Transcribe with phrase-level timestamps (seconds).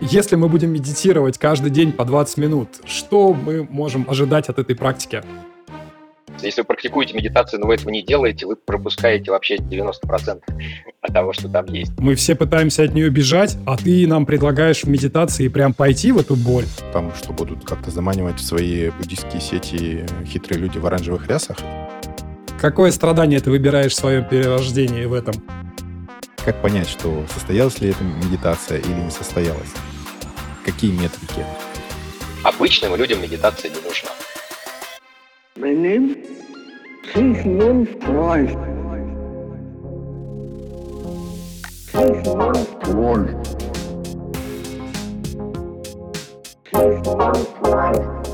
[0.00, 4.76] Если мы будем медитировать каждый день по 20 минут, что мы можем ожидать от этой
[4.76, 5.22] практики?
[6.42, 10.42] Если вы практикуете медитацию, но вы этого не делаете, вы пропускаете вообще 90%
[11.00, 11.92] от того, что там есть.
[11.98, 16.18] Мы все пытаемся от нее бежать, а ты нам предлагаешь в медитации прям пойти в
[16.18, 16.66] эту боль.
[16.92, 21.56] Там, что будут как-то заманивать в свои буддийские сети хитрые люди в оранжевых рясах.
[22.60, 25.34] Какое страдание ты выбираешь в своем перерождении в этом?
[26.46, 29.72] Как понять, что состоялась ли эта медитация или не состоялась?
[30.64, 31.44] Какие метрики?
[32.44, 34.10] Обычным людям медитация не нужна.
[35.56, 36.24] My name
[37.12, 38.56] Sigmund Freud.
[41.92, 43.42] Sigmund Freud.
[46.70, 48.25] Sigmund Freud.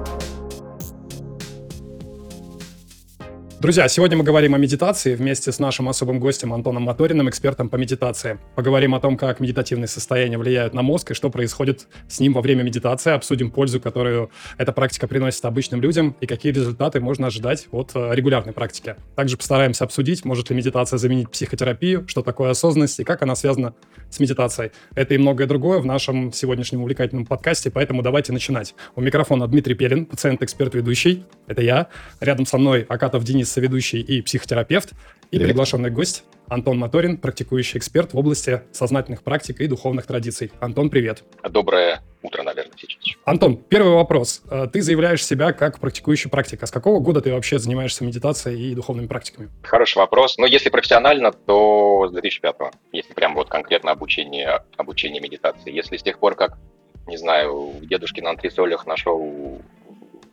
[3.62, 7.76] Друзья, сегодня мы говорим о медитации вместе с нашим особым гостем Антоном Моториным, экспертом по
[7.76, 8.40] медитации.
[8.56, 12.40] Поговорим о том, как медитативные состояния влияют на мозг и что происходит с ним во
[12.40, 13.12] время медитации.
[13.12, 18.10] Обсудим пользу, которую эта практика приносит обычным людям и какие результаты можно ожидать от э,
[18.16, 18.96] регулярной практики.
[19.14, 23.74] Также постараемся обсудить, может ли медитация заменить психотерапию, что такое осознанность и как она связана
[24.10, 24.72] с медитацией.
[24.96, 28.74] Это и многое другое в нашем сегодняшнем увлекательном подкасте, поэтому давайте начинать.
[28.96, 31.24] У микрофона Дмитрий Пелин, пациент-эксперт-ведущий.
[31.46, 31.86] Это я.
[32.18, 34.92] Рядом со мной Акатов Денис соведущий и психотерапевт,
[35.30, 35.48] и Привет.
[35.48, 40.52] приглашенный гость Антон Моторин, практикующий эксперт в области сознательных практик и духовных традиций.
[40.60, 41.24] Антон, привет.
[41.48, 43.16] Доброе утро, наверное, сейчас.
[43.24, 44.42] Антон, первый вопрос.
[44.50, 46.62] Э, ты заявляешь себя как практикующий практик.
[46.62, 49.48] А с какого года ты вообще занимаешься медитацией и духовными практиками?
[49.62, 50.38] Хороший вопрос.
[50.38, 52.70] Но если профессионально, то с 2005 -го.
[52.92, 55.72] Если прям вот конкретно обучение, обучение медитации.
[55.72, 56.58] Если с тех пор, как,
[57.06, 59.62] не знаю, дедушки на антресолях нашел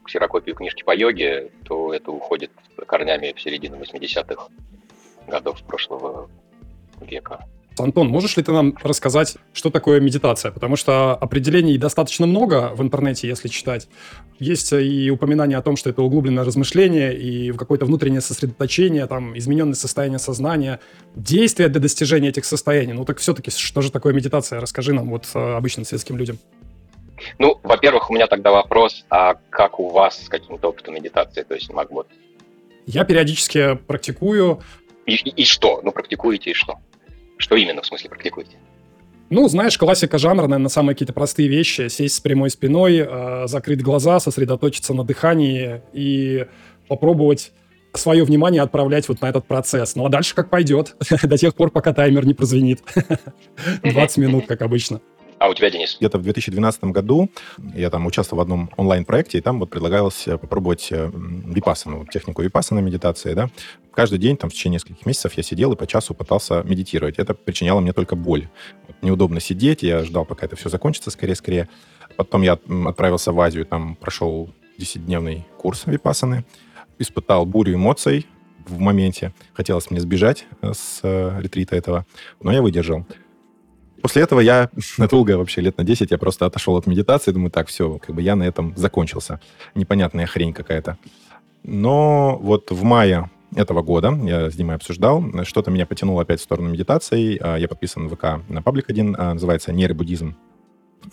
[0.09, 2.51] ксерокопию книжки по йоге, то это уходит
[2.87, 4.47] корнями в середину 80-х
[5.27, 6.29] годов прошлого
[7.01, 7.45] века.
[7.77, 10.51] Антон, можешь ли ты нам рассказать, что такое медитация?
[10.51, 13.87] Потому что определений достаточно много в интернете, если читать.
[14.37, 19.75] Есть и упоминание о том, что это углубленное размышление и какое-то внутреннее сосредоточение, там, измененное
[19.75, 20.81] состояние сознания,
[21.15, 22.93] действия для достижения этих состояний.
[22.93, 24.59] Ну так все-таки, что же такое медитация?
[24.59, 26.37] Расскажи нам, вот, э, обычным светским людям.
[27.37, 31.55] Ну, во-первых, у меня тогда вопрос, а как у вас с каким-то опытом медитации, то
[31.55, 32.07] есть Макбот?
[32.85, 34.61] Я периодически практикую.
[35.05, 35.81] И, и, и что?
[35.83, 36.79] Ну, практикуете и что?
[37.37, 38.57] Что именно, в смысле, практикуете?
[39.29, 41.87] Ну, знаешь, классика жанра, наверное, самые какие-то простые вещи.
[41.87, 46.47] Сесть с прямой спиной, э, закрыть глаза, сосредоточиться на дыхании и
[46.87, 47.51] попробовать
[47.93, 49.95] свое внимание отправлять вот на этот процесс.
[49.95, 52.81] Ну, а дальше как пойдет, до тех пор, пока таймер не прозвенит.
[53.83, 55.01] 20 минут, как обычно.
[55.39, 55.95] А у тебя, Денис?
[55.97, 57.29] Где-то в 2012 году
[57.73, 62.41] я там участвовал в одном онлайн-проекте, и там вот предлагалось э, попробовать э, випассану, технику
[62.41, 63.49] випассаны медитации, да.
[63.93, 67.19] Каждый день, там, в течение нескольких месяцев я сидел и по часу пытался медитировать.
[67.19, 68.49] Это причиняло мне только боль.
[69.01, 71.69] Неудобно сидеть, я ждал, пока это все закончится скорее-скорее.
[72.17, 76.43] Потом я отправился в Азию, там прошел 10-дневный курс випассаны,
[76.97, 78.25] испытал бурю эмоций,
[78.67, 79.33] в моменте.
[79.53, 80.99] Хотелось мне сбежать э, с
[81.39, 82.05] ретрита этого,
[82.41, 83.05] но я выдержал.
[84.01, 87.67] После этого я надолго, вообще лет на 10, я просто отошел от медитации, думаю, так,
[87.67, 89.39] все, как бы я на этом закончился.
[89.75, 90.97] Непонятная хрень какая-то.
[91.63, 96.43] Но вот в мае этого года, я с Димой обсуждал, что-то меня потянуло опять в
[96.43, 97.37] сторону медитации.
[97.41, 100.35] А, я подписан в ВК на паблик один, а, называется «Нейробуддизм».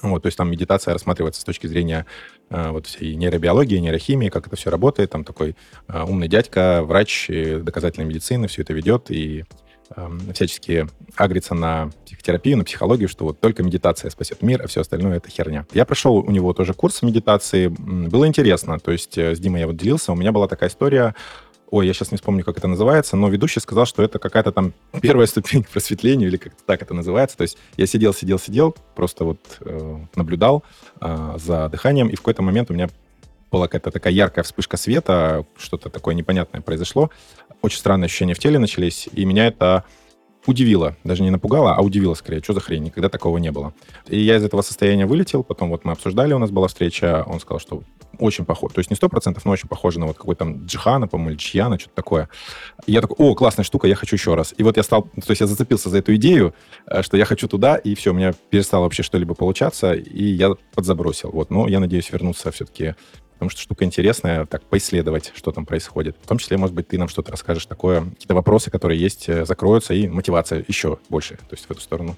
[0.03, 2.07] Вот, то есть там медитация рассматривается с точки зрения
[2.51, 5.11] э, вот всей нейробиологии, нейрохимии, как это все работает.
[5.11, 5.55] Там такой
[5.87, 9.45] э, умный дядька, врач доказательной медицины все это ведет и
[10.33, 15.17] всячески агрится на психотерапию, на психологию, что вот только медитация спасет мир, а все остальное
[15.17, 15.67] это херня.
[15.73, 19.67] Я прошел у него тоже курс медитации, было интересно, то есть э, с Димой я
[19.67, 21.15] вот делился, у меня была такая история,
[21.71, 24.73] ой, я сейчас не вспомню, как это называется, но ведущий сказал, что это какая-то там
[25.01, 27.37] первая ступень к просветлению, или как-то так это называется.
[27.37, 30.65] То есть я сидел, сидел, сидел, просто вот э, наблюдал
[31.01, 32.89] э, за дыханием, и в какой-то момент у меня
[33.57, 37.11] была какая-то такая яркая вспышка света, что-то такое непонятное произошло.
[37.63, 39.85] Очень странные ощущения в теле начались, и меня это
[40.47, 43.75] удивило, даже не напугало, а удивило скорее, что за хрень, никогда такого не было.
[44.07, 47.41] И я из этого состояния вылетел, потом вот мы обсуждали, у нас была встреча, он
[47.41, 47.83] сказал, что
[48.19, 51.09] очень похож, то есть не сто процентов, но очень похоже на вот какой-то там Джихана,
[51.09, 52.29] по-моему, Чьяна, что-то такое.
[52.87, 54.55] И я такой, о, классная штука, я хочу еще раз.
[54.57, 56.55] И вот я стал, то есть я зацепился за эту идею,
[56.87, 60.55] э, что я хочу туда, и все, у меня перестало вообще что-либо получаться, и я
[60.75, 61.31] подзабросил.
[61.31, 62.95] Вот, но я надеюсь вернуться все-таки
[63.37, 66.17] потому что штука интересная, так, поисследовать, что там происходит.
[66.23, 69.45] В том числе, может быть, ты нам что-то расскажешь такое, какие-то вопросы, которые есть, э,
[69.45, 72.17] закроются, и мотивация еще больше, то есть в эту сторону.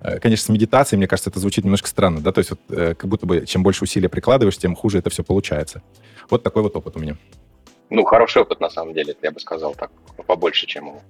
[0.00, 2.94] Э, конечно, с медитацией, мне кажется, это звучит немножко странно, да, то есть вот э,
[2.94, 5.82] как будто бы чем больше усилия прикладываешь, тем хуже это все получается.
[6.28, 7.16] Вот такой вот опыт у меня.
[7.90, 9.90] Ну, хороший опыт, на самом деле, я бы сказал так,
[10.26, 11.02] побольше, чем у,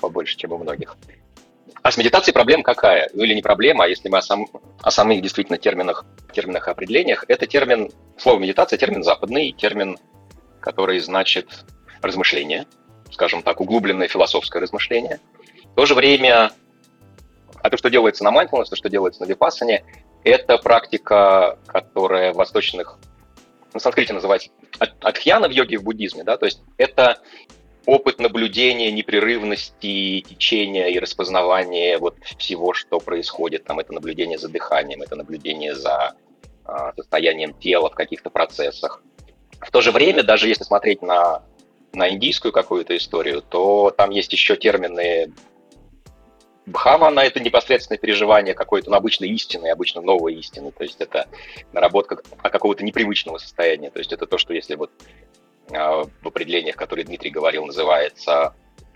[0.00, 0.96] побольше, чем у многих.
[1.82, 3.10] А с медитацией проблема какая?
[3.14, 4.46] Ну или не проблема, а если мы о, сам,
[4.82, 9.98] о самых действительно терминах, терминах и определениях, это термин, слово медитация, термин западный, термин,
[10.60, 11.64] который значит
[12.02, 12.66] размышление,
[13.10, 15.20] скажем так, углубленное философское размышление.
[15.72, 16.50] В то же время,
[17.62, 19.84] а то, что делается на mindfulness, то, что делается на випассане,
[20.24, 22.98] это практика, которая в восточных,
[23.72, 27.20] на санскрите называется адхьяна в йоге в буддизме, да, то есть это
[27.86, 33.64] опыт наблюдения непрерывности течения и распознавания вот всего, что происходит.
[33.64, 36.14] Там это наблюдение за дыханием, это наблюдение за
[36.64, 39.02] а, состоянием тела в каких-то процессах.
[39.60, 41.42] В то же время, даже если смотреть на,
[41.92, 45.32] на индийскую какую-то историю, то там есть еще термины
[46.66, 50.70] Бхавана— это непосредственное переживание какой-то ну, обычной истины, обычно новой истины.
[50.70, 51.26] То есть это
[51.72, 53.90] наработка какого-то непривычного состояния.
[53.90, 54.90] То есть это то, что если вот
[55.70, 58.54] в определениях, которые Дмитрий говорил, называется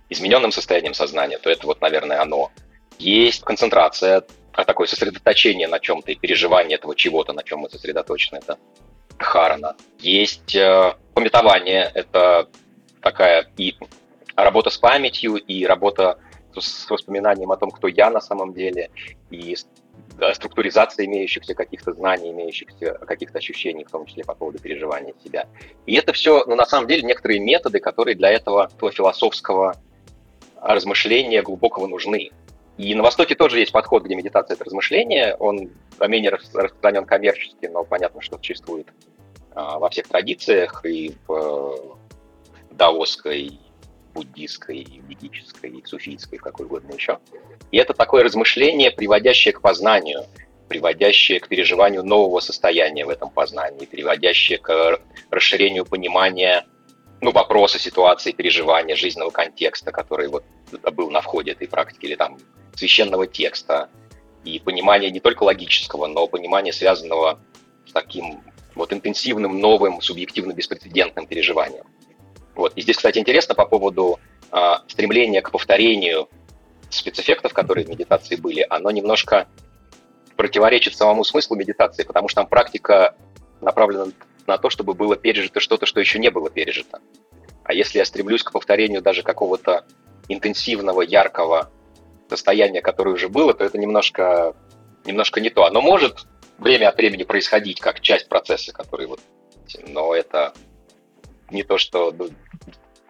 [0.08, 2.50] измененным состоянием сознания, то это вот, наверное, оно.
[2.98, 8.38] Есть концентрация, а такое сосредоточение на чем-то и переживание этого чего-то, на чем мы сосредоточены,
[8.38, 8.58] это
[9.18, 9.76] харана.
[9.98, 12.48] Есть э, пометование, это
[13.00, 13.74] такая и
[14.36, 16.18] работа с памятью, и работа
[16.56, 18.90] с воспоминанием о том, кто я на самом деле,
[19.30, 19.56] и
[20.32, 25.46] структуризация имеющихся каких-то знаний, имеющихся каких-то ощущений, в том числе по поводу переживания себя.
[25.86, 29.76] И это все, ну, на самом деле, некоторые методы, которые для этого, этого философского
[30.60, 32.30] размышления глубокого нужны.
[32.76, 35.36] И на Востоке тоже есть подход, где медитация— это размышление.
[35.36, 35.70] Он
[36.00, 38.88] менее распространен коммерчески, но понятно, что существует
[39.54, 43.60] а, во всех традициях, и в э, даосской,
[44.14, 47.18] буддийской, ведической, суфийской, какой угодно еще.
[47.70, 50.24] И это такое размышление, приводящее к познанию,
[50.68, 55.00] приводящее к переживанию нового состояния в этом познании, приводящее к
[55.30, 56.64] расширению понимания
[57.20, 60.44] ну, вопроса, ситуации, переживания, жизненного контекста, который вот
[60.92, 62.38] был на входе этой практики, или там
[62.74, 63.88] священного текста,
[64.44, 67.40] и понимание не только логического, но понимание, связанного
[67.86, 68.42] с таким
[68.74, 71.84] вот интенсивным, новым, субъективно-беспрецедентным переживанием.
[72.54, 72.72] Вот.
[72.76, 74.18] И здесь, кстати, интересно по поводу
[74.52, 76.28] э, стремления к повторению
[76.90, 79.48] спецэффектов, которые в медитации были, оно немножко
[80.36, 83.14] противоречит самому смыслу медитации, потому что там практика
[83.60, 84.06] направлена
[84.46, 87.00] на то, чтобы было пережито что-то, что еще не было пережито.
[87.64, 89.86] А если я стремлюсь к повторению даже какого-то
[90.28, 91.70] интенсивного, яркого
[92.28, 94.54] состояния, которое уже было, то это немножко,
[95.04, 95.64] немножко не то.
[95.64, 96.26] Оно может
[96.58, 99.20] время от времени происходить как часть процесса, который вот...
[99.88, 100.52] Но это
[101.50, 102.28] не то, что ну,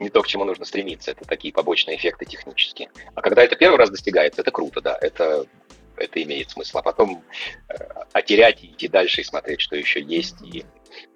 [0.04, 1.10] не то, к чему нужно стремиться.
[1.10, 2.90] Это такие побочные эффекты технические.
[3.14, 5.46] А когда это первый раз достигается, это круто, да, это,
[5.96, 6.78] это имеет смысл.
[6.78, 7.24] А потом
[7.68, 7.74] э,
[8.12, 8.34] а и
[8.66, 10.64] идти дальше и смотреть, что еще есть, и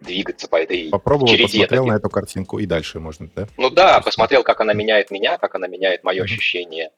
[0.00, 1.44] двигаться по этой Попробовал, череде.
[1.44, 1.92] посмотрел таких.
[1.92, 3.46] на эту картинку и дальше можно, да?
[3.56, 6.90] Ну да, посмотрел, как она меняет меня, как она меняет мое ощущение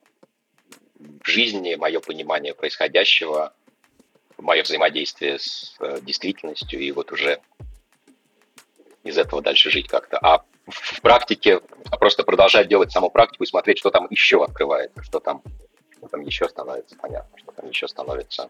[0.97, 3.53] в жизни, мое понимание происходящего,
[4.37, 7.39] мое взаимодействие с э, действительностью, и вот уже
[9.03, 10.17] из этого дальше жить как-то.
[10.17, 11.61] А в практике
[11.99, 15.41] просто продолжать делать саму практику и смотреть, что там еще открывается, что там,
[15.97, 18.49] что там еще становится понятно, что там еще становится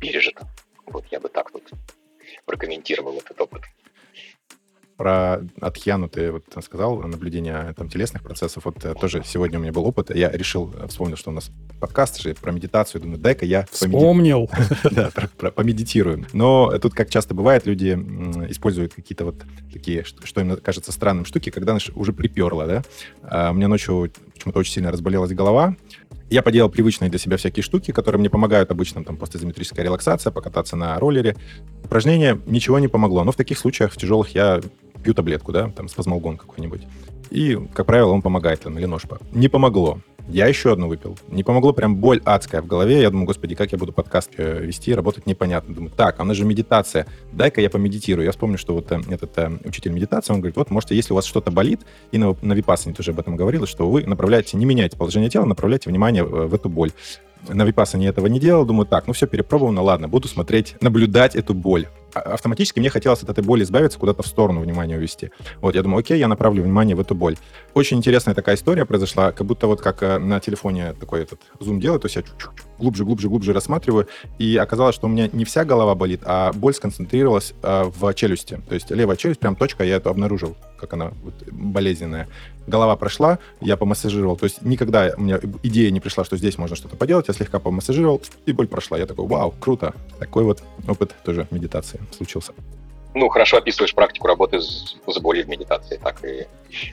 [0.00, 0.46] пережито.
[0.86, 1.62] Вот я бы так вот
[2.44, 3.62] прокомментировал этот опыт
[5.02, 8.64] про Атхьяну ты вот сказал, наблюдение там телесных процессов.
[8.64, 10.14] Вот э, тоже сегодня у меня был опыт.
[10.14, 11.50] Я решил, э, вспомнил, что у нас
[11.80, 13.00] подкаст же про медитацию.
[13.00, 14.48] Думаю, дай-ка я Вспомнил.
[14.92, 15.10] Да,
[15.50, 16.24] помедитирую.
[16.32, 17.94] Но тут, как часто бывает, люди
[18.48, 22.82] используют какие-то вот такие, что им кажется странным штуки, когда уже приперло, да.
[23.22, 25.74] А у меня ночью почему-то очень сильно разболелась голова,
[26.32, 30.76] я поделал привычные для себя всякие штуки, которые мне помогают обычно, там, постизометрическая релаксация, покататься
[30.76, 31.36] на роллере.
[31.84, 33.22] Упражнение ничего не помогло.
[33.22, 34.60] Но в таких случаях, в тяжелых, я
[35.04, 36.82] пью таблетку, да, там, спазмолгон какой-нибудь.
[37.30, 39.02] И, как правило, он помогает, там, или нож.
[39.32, 39.98] Не помогло.
[40.28, 41.18] Я еще одну выпил.
[41.28, 43.02] Не помогло, прям боль адская в голове.
[43.02, 45.74] Я думаю, господи, как я буду подкаст э, вести, работать непонятно.
[45.74, 47.06] Думаю, так, а нас же медитация.
[47.32, 48.24] Дай-ка я помедитирую.
[48.24, 51.16] Я вспомню, что вот э, этот э, учитель медитации, он говорит, вот, можете, если у
[51.16, 51.80] вас что-то болит,
[52.12, 55.44] и на, на Випассане тоже об этом говорилось, что вы направляете, не меняете положение тела,
[55.44, 56.92] направляете внимание в, в эту боль.
[57.48, 58.64] На Випассане этого не делал.
[58.64, 61.88] Думаю, так, ну все, перепробовано, ладно, буду смотреть, наблюдать эту боль.
[62.14, 65.30] А, автоматически мне хотелось от этой боли избавиться, куда-то в сторону внимания увести.
[65.60, 67.36] Вот, я думаю, окей, я направлю внимание в эту боль.
[67.74, 71.80] Очень интересная такая история произошла, как будто вот как э, на телефоне такой этот зум
[71.80, 72.22] делает, то есть я
[72.82, 74.08] глубже, глубже, глубже рассматриваю,
[74.38, 78.60] и оказалось, что у меня не вся голова болит, а боль сконцентрировалась э, в челюсти.
[78.68, 82.28] То есть левая челюсть, прям точка, я эту обнаружил, как она вот, болезненная.
[82.66, 84.36] Голова прошла, я помассажировал.
[84.36, 87.60] То есть никогда у меня идея не пришла, что здесь можно что-то поделать, я слегка
[87.60, 88.98] помассажировал, и боль прошла.
[88.98, 89.94] Я такой, вау, круто.
[90.18, 92.52] Такой вот опыт тоже медитации случился.
[93.14, 96.46] ну, хорошо описываешь практику работы с, с болью в медитации, так и,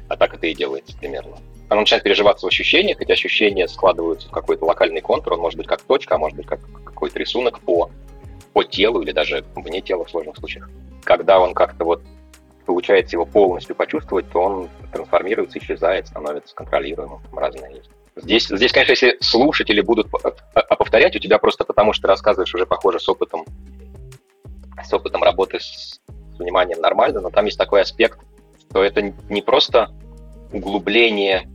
[0.08, 1.38] а так это и делается примерно.
[1.70, 5.68] Она начинает переживаться в ощущениях, эти ощущения складываются в какой-то локальный контур, он может быть
[5.68, 7.92] как точка, а может быть как какой-то рисунок по,
[8.54, 10.70] по телу или даже вне тела в сложных случаях.
[11.04, 12.02] Когда он как-то вот
[12.66, 17.22] получается его полностью почувствовать, то он трансформируется, исчезает, становится контролируемым.
[17.34, 17.90] Разные есть.
[18.16, 20.10] Здесь, здесь, конечно, если слушатели будут
[20.78, 23.46] повторять у тебя просто потому, что ты рассказываешь уже, похоже, с опытом,
[24.84, 26.00] с опытом работы с
[26.38, 28.20] вниманием нормально, но там есть такой аспект,
[28.70, 29.92] что это не просто
[30.52, 31.48] углубление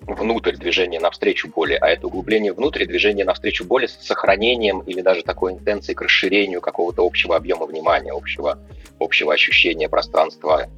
[0.00, 5.22] внутрь движения навстречу боли, а это углубление внутрь движения навстречу боли с сохранением или даже
[5.22, 8.58] такой интенцией к расширению какого-то общего объема внимания, общего,
[8.98, 10.68] общего ощущения пространства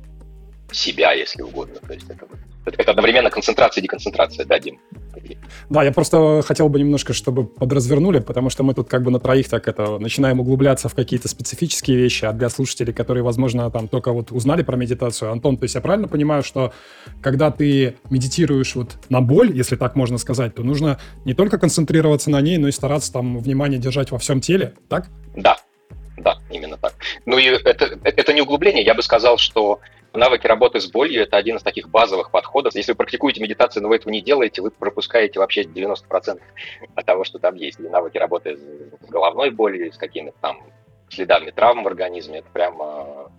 [0.71, 1.76] себя, если угодно.
[1.87, 2.26] То есть это,
[2.64, 4.78] это одновременно концентрация и деконцентрация, да, Дим?
[5.69, 9.21] Да, я просто хотел бы немножко, чтобы подразвернули, потому что мы тут как бы на
[9.21, 13.88] троих так это начинаем углубляться в какие-то специфические вещи, а для слушателей, которые, возможно, там
[13.88, 16.73] только вот узнали про медитацию, Антон, то есть я правильно понимаю, что
[17.21, 22.31] когда ты медитируешь вот на боль, если так можно сказать, то нужно не только концентрироваться
[22.31, 25.09] на ней, но и стараться там внимание держать во всем теле, так?
[25.37, 25.57] Да,
[26.16, 26.95] да, именно так.
[27.26, 29.81] Ну и это, это не углубление, я бы сказал, что
[30.12, 32.75] навыки работы с болью– это один из таких базовых подходов.
[32.75, 36.40] Если вы практикуете медитацию, но вы этого не делаете, вы пропускаете вообще 90%
[36.95, 37.81] от того, что там есть.
[37.81, 40.62] И навыки работы с головной болью, с какими-то там
[41.09, 43.31] следами травм в организме– это прямо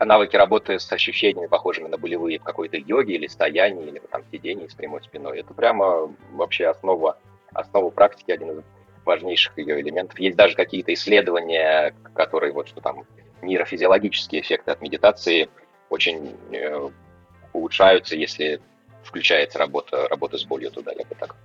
[0.00, 4.66] навыки работы с ощущениями, похожими на болевые в какой-то йоге или стоянии, или там сидении
[4.66, 5.40] с прямой спиной.
[5.40, 7.16] Это прямо вообще основа,
[7.54, 8.64] основа практики, один из
[9.04, 10.18] важнейших ее элементов.
[10.18, 13.04] Есть даже какие-то исследования, которые вот что там
[13.42, 15.48] нейрофизиологические эффекты от медитации–
[15.92, 16.88] очень э,
[17.52, 18.60] улучшаются, если
[19.04, 21.36] включается работа, работа с болью туда, я бы так.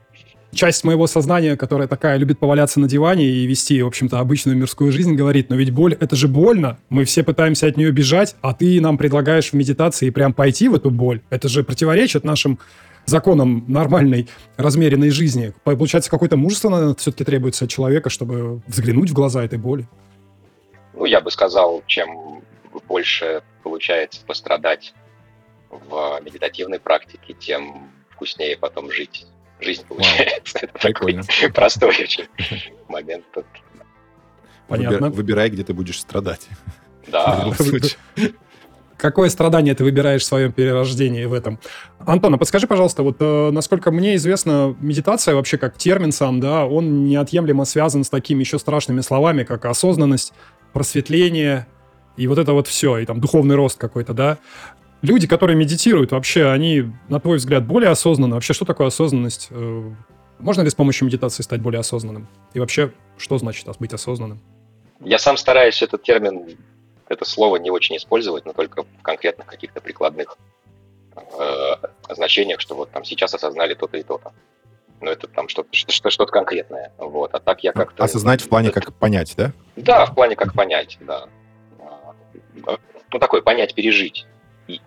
[0.53, 4.91] Часть моего сознания, которая такая любит поваляться на диване и вести, в общем-то, обычную мирскую
[4.91, 8.53] жизнь, говорит, но ведь боль, это же больно, мы все пытаемся от нее бежать, а
[8.53, 11.21] ты нам предлагаешь в медитации прям пойти в эту боль.
[11.29, 12.59] Это же противоречит нашим
[13.07, 15.53] законам нормальной, размеренной жизни.
[15.63, 19.87] Получается, какое-то мужество, наверное, все-таки требуется от человека, чтобы взглянуть в глаза этой боли.
[20.93, 22.43] Ну, я бы сказал, чем
[22.87, 24.93] больше получается пострадать
[25.69, 29.25] в медитативной практике, тем вкуснее потом жить.
[29.59, 30.59] Жизнь получается.
[30.61, 31.23] Вау, Это прикольно.
[31.23, 32.27] такой простой очень
[32.87, 33.25] момент.
[33.33, 33.45] Тут.
[34.67, 35.09] Понятно.
[35.09, 36.47] Выбирай, где ты будешь страдать.
[37.07, 37.51] Да.
[38.97, 41.59] Какое страдание ты выбираешь в своем перерождении в этом?
[41.99, 46.65] Антон, а подскажи, пожалуйста, вот э, насколько мне известно, медитация вообще как термин сам, да,
[46.65, 50.33] он неотъемлемо связан с такими еще страшными словами, как осознанность,
[50.73, 51.67] просветление,
[52.17, 54.39] и вот это вот все, и там духовный рост какой-то, да.
[55.03, 58.33] Люди, которые медитируют, вообще, они, на твой взгляд, более осознанны?
[58.33, 59.49] Вообще, что такое осознанность?
[59.51, 59.91] Э,
[60.39, 62.27] можно ли с помощью медитации стать более осознанным?
[62.55, 64.41] И вообще, что значит быть осознанным?
[65.01, 66.57] Я сам стараюсь этот термин,
[67.09, 70.37] это слово не очень использовать, но только в конкретных каких-то прикладных
[71.15, 71.75] э,
[72.09, 74.33] значениях, что вот там сейчас осознали то-то и то-то.
[74.99, 76.91] Но это там что-то что, что конкретное.
[76.97, 77.33] Вот.
[77.33, 78.03] А так я как-то...
[78.03, 79.53] Осознать в плане как понять, да?
[79.75, 81.27] Да, в плане как понять, да
[83.11, 84.25] ну, такое понять, пережить.
[84.67, 84.81] И,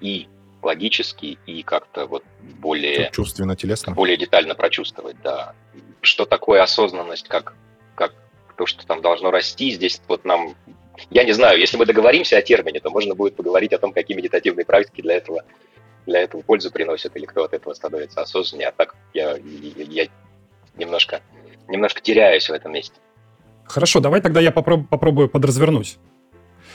[0.00, 0.28] и
[0.62, 3.10] логически, и как-то вот более...
[3.12, 3.94] Чувственно, телесно.
[3.94, 5.54] Более детально прочувствовать, да.
[6.00, 7.54] Что такое осознанность, как,
[7.94, 8.12] как
[8.56, 9.70] то, что там должно расти.
[9.70, 10.54] Здесь вот нам...
[11.10, 14.16] Я не знаю, если мы договоримся о термине, то можно будет поговорить о том, какие
[14.16, 15.42] медитативные практики для этого,
[16.06, 18.68] для этого пользу приносят, или кто от этого становится осознаннее.
[18.68, 20.06] А так я, я
[20.76, 21.20] немножко,
[21.68, 22.94] немножко теряюсь в этом месте.
[23.64, 25.98] Хорошо, давай тогда я попроб- попробую подразвернуть.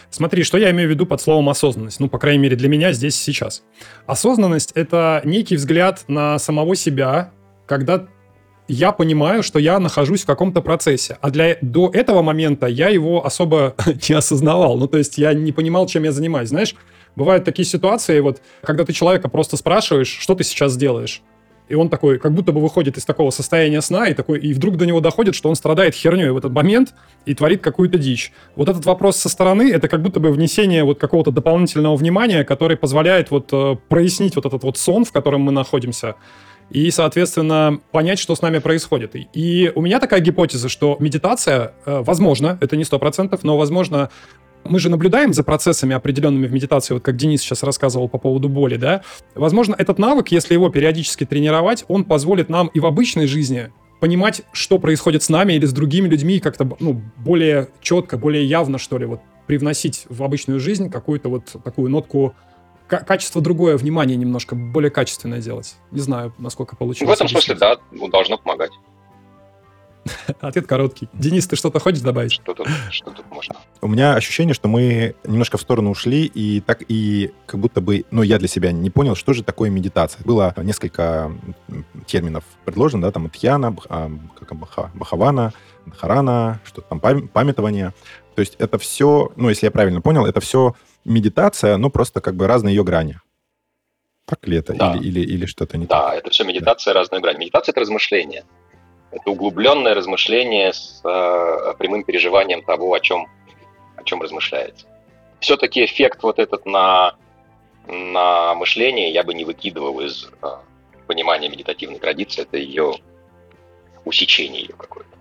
[0.09, 2.93] Смотри, что я имею в виду под словом осознанность, ну, по крайней мере, для меня
[2.93, 3.63] здесь сейчас.
[4.05, 7.33] Осознанность— это некий взгляд на самого себя,
[7.65, 8.07] когда
[8.67, 11.17] я понимаю, что я нахожусь в каком-то процессе.
[11.21, 13.75] А для, до этого момента я его особо
[14.09, 14.77] не осознавал.
[14.77, 16.49] Ну, то есть я не понимал, чем я занимаюсь.
[16.49, 16.75] Знаешь,
[17.15, 21.21] бывают такие ситуации, вот, когда ты человека просто спрашиваешь, что ты сейчас делаешь.
[21.69, 24.77] И он такой, как будто бы выходит из такого состояния сна, и, такой, и вдруг
[24.77, 26.93] до него доходит, что он страдает херней в этот момент
[27.25, 28.31] и творит какую-то дичь.
[28.55, 32.77] Вот этот вопрос со стороны, это как будто бы внесение вот какого-то дополнительного внимания, который
[32.77, 36.15] позволяет вот э, прояснить вот этот вот сон, в котором мы находимся,
[36.69, 39.15] и, соответственно, понять, что с нами происходит.
[39.33, 44.09] И у меня такая гипотеза, что медитация, э, возможно, это не сто процентов, но, возможно,
[44.63, 48.49] мы же наблюдаем за процессами определенными в медитации, вот как Денис сейчас рассказывал по поводу
[48.49, 49.01] боли, да.
[49.35, 54.43] Возможно, этот навык, если его периодически тренировать, он позволит нам и в обычной жизни понимать,
[54.51, 58.97] что происходит с нами или с другими людьми, как-то ну, более четко, более явно, что
[58.97, 62.35] ли, вот привносить в обычную жизнь какую-то вот такую нотку
[62.87, 65.75] качество другое, внимание немножко более качественное делать.
[65.91, 67.11] Не знаю, насколько получилось.
[67.11, 67.77] В этом смысле, да,
[68.09, 68.71] должно помогать.
[70.41, 71.09] Ответ короткий.
[71.13, 72.33] Денис, ты что-то хочешь добавить?
[72.33, 73.55] Что тут, что тут можно?
[73.81, 78.05] У меня ощущение, что мы немножко в сторону ушли, и так и как будто бы,
[78.11, 80.23] ну, я для себя не понял, что же такое медитация.
[80.23, 81.31] Было несколько
[82.05, 84.57] терминов предложено, да, там Тьяна, как
[84.95, 85.53] Бахавана,
[85.85, 87.93] Дхарана, что-то там памятование.
[88.35, 90.75] То есть это все, ну, если я правильно понял, это все
[91.07, 93.19] медитация, ну, просто как бы разные ее грани.
[94.25, 94.73] Так ли это?
[94.73, 94.93] Да.
[94.95, 96.11] Или, или, или что-то не да, так?
[96.11, 96.99] Да, это все медитация, да.
[96.99, 97.39] разные грани.
[97.39, 98.43] Медитация– это размышление.
[99.11, 103.27] Это углубленное размышление с э, прямым переживанием того, о чем,
[103.95, 104.85] о чем размышляется.
[105.39, 107.15] Все-таки эффект вот этот на,
[107.87, 110.47] на мышление я бы не выкидывал из э,
[111.07, 112.41] понимания медитативной традиции.
[112.41, 112.95] Это ее
[114.03, 115.17] усечение ее какое-то.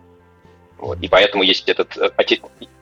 [0.79, 0.99] Вот.
[1.01, 1.97] И поэтому есть этот...
[1.97, 2.11] Э,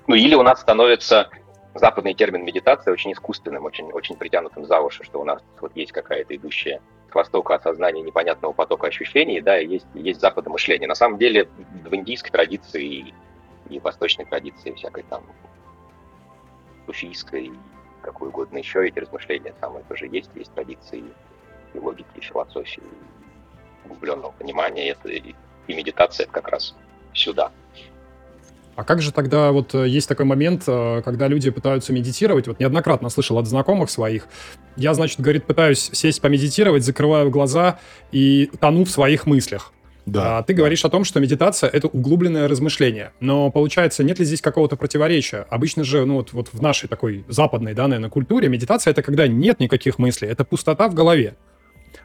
[0.07, 1.29] ну, или у нас становится
[1.75, 5.93] западный термин медитация очень искусственным, очень, очень притянутым за уши, что у нас вот есть
[5.93, 10.89] какая-то идущая к востоку осознание непонятного потока ощущений, да, и есть, есть западное мышление.
[10.89, 11.49] На самом деле
[11.85, 13.15] в индийской традиции
[13.69, 15.25] и, восточной традиции всякой там
[16.87, 17.53] суфийской,
[18.03, 21.03] какой угодно еще, эти размышления самые тоже есть, есть традиции
[21.73, 25.35] и логики, и философии, и углубленного понимания, это, и,
[25.67, 26.75] и медитация это как раз
[27.13, 27.51] сюда.
[28.77, 32.59] А как же тогда вот э, есть такой момент, э, когда люди пытаются медитировать, вот
[32.61, 34.27] неоднократно слышал от знакомых своих,
[34.77, 37.79] я, значит, говорит, пытаюсь сесть помедитировать, закрываю глаза
[38.11, 39.73] и тону в своих мыслях.
[40.07, 40.39] Да.
[40.39, 43.13] А ты говоришь о том, что медитация— это углубленное размышление.
[43.21, 45.47] Но получается, нет ли здесь какого-то противоречия?
[45.49, 49.27] Обычно же, ну вот, вот в нашей такой западной, да, наверное, культуре медитация— это когда
[49.27, 51.37] нет никаких мыслей, это пустота в голове.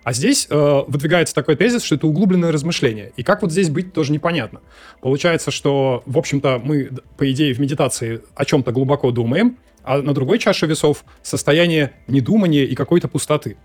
[0.04, 3.12] А здесь э, выдвигается такой тезис, что это углубленное размышление.
[3.18, 4.62] И как вот здесь быть, тоже непонятно.
[5.02, 10.14] Получается, что, в общем-то, мы, по идее, в медитации о чем-то глубоко думаем, а на
[10.14, 13.58] другой чаше весов состояние недумания и какой-то пустоты.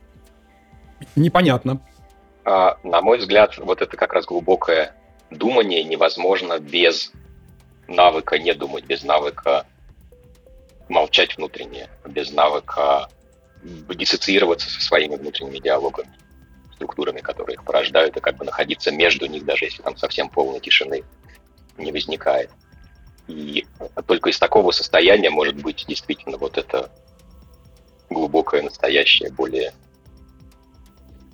[1.17, 1.81] Непонятно.
[2.45, 4.95] А, на мой взгляд, вот это как раз глубокое
[5.31, 7.13] думание невозможно без
[7.89, 9.67] навыка не думать, без навыка
[10.89, 13.09] молчать внутренне, без навыка
[13.63, 16.11] диссоциироваться со своими внутренними диалогами,
[16.75, 20.61] структурами, которые их порождают, и как бы находиться между них, даже если там совсем полной
[20.61, 21.05] тишины
[21.79, 22.51] не возникает.
[23.27, 23.67] И
[24.07, 26.91] только из такого состояния может быть действительно вот это
[28.11, 29.73] глубокое, настоящее, более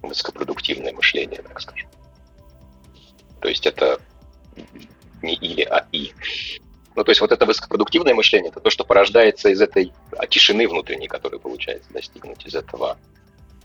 [0.02, 1.88] высокопродуктивное мышление, так скажем.
[3.40, 4.00] То есть это
[5.22, 6.12] не или, а и.
[6.94, 9.92] Ну, то есть вот это высокопродуктивное мышление, это то, что порождается из этой
[10.28, 12.98] тишины внутренней, которую получается достигнуть, из этого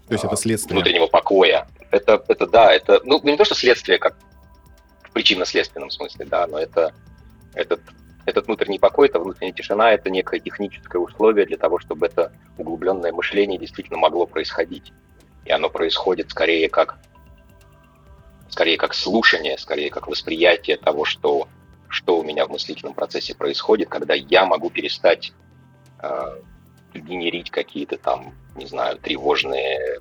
[0.07, 0.75] то есть это следствие.
[0.75, 1.67] внутреннего покоя.
[1.91, 4.15] Это, это да, это, ну, не то, что следствие, как
[5.03, 6.93] в причинно-следственном смысле, да, но это
[7.53, 7.81] этот,
[8.25, 13.11] этот внутренний покой, это внутренняя тишина, это некое техническое условие для того, чтобы это углубленное
[13.11, 14.93] мышление действительно могло происходить.
[15.45, 16.97] И оно происходит скорее как
[18.49, 21.47] скорее как слушание, скорее как восприятие того, что
[21.87, 25.33] что у меня в мыслительном процессе происходит, когда я могу перестать
[26.01, 26.41] э,
[26.99, 29.99] генерить какие-то там, не знаю, тревожные,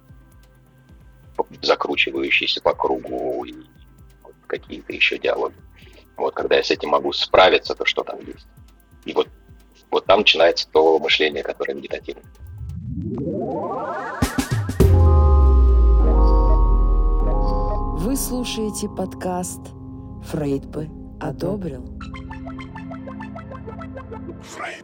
[1.62, 3.54] закручивающиеся по кругу и
[4.22, 5.56] вот какие-то еще диалоги.
[6.16, 8.46] Вот когда я с этим могу справиться, то что там есть.
[9.04, 9.28] И вот,
[9.90, 12.24] вот там начинается то мышление, которое медитативное.
[17.98, 19.60] Вы слушаете подкаст
[20.26, 20.88] «Фрейд бы
[21.20, 21.98] одобрил.
[24.42, 24.83] Фрейд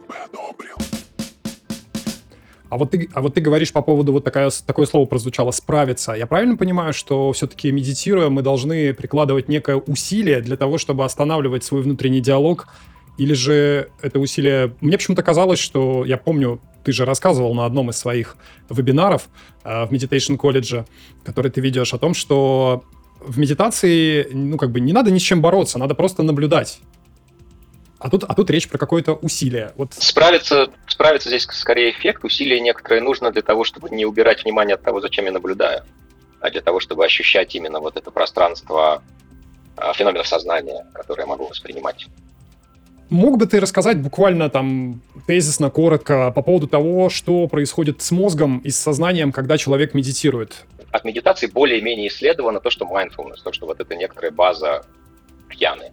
[2.71, 6.13] А вот, ты, а вот ты говоришь по поводу, вот такое, такое слово прозвучало, справиться.
[6.13, 11.65] Я правильно понимаю, что все-таки медитируя, мы должны прикладывать некое усилие для того, чтобы останавливать
[11.65, 12.69] свой внутренний диалог?
[13.17, 14.73] Или же это усилие...
[14.79, 16.05] Мне почему-то казалось, что...
[16.05, 18.37] Я помню, ты же рассказывал на одном из своих
[18.69, 19.27] вебинаров
[19.65, 20.85] э, в Meditation College,
[21.25, 22.85] который ты ведешь, о том, что
[23.19, 26.79] в медитации, ну, как бы не надо ни с чем бороться, надо просто наблюдать.
[28.01, 29.73] А тут, а тут речь про какое-то усилие.
[29.75, 29.93] Вот...
[29.93, 32.23] Справиться, справиться здесь скорее эффект.
[32.23, 35.83] Усилие некоторое нужно для того, чтобы не убирать внимание от того, зачем я наблюдаю,
[36.39, 39.03] а для того, чтобы ощущать именно вот это пространство
[39.77, 42.07] а, феноменов сознания, которое я могу воспринимать.
[43.09, 48.59] Мог бы ты рассказать буквально там тезисно, коротко по поводу того, что происходит с мозгом
[48.59, 50.65] и с сознанием, когда человек медитирует?
[50.91, 54.83] от медитации более-менее исследовано то, что mindfulness, то, что вот это некоторая база
[55.47, 55.91] пьяны.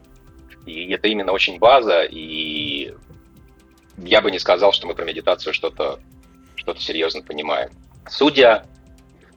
[0.69, 2.95] И это именно очень база, и
[3.97, 5.99] я бы не сказал, что мы про медитацию что-то
[6.57, 7.71] что серьезно понимаем.
[8.09, 8.67] Судя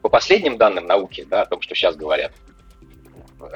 [0.02, 2.34] по последним данным науки, да, о том, что сейчас говорят,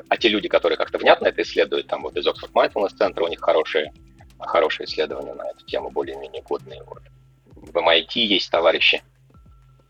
[0.07, 3.27] а те люди, которые как-то внятно это исследуют, там вот из Oxford Mindfulness центра, у
[3.27, 3.93] них хорошие,
[4.39, 6.81] хорошие исследования на эту тему, более-менее годные.
[6.83, 7.03] Вот.
[7.55, 9.03] В MIT есть товарищи,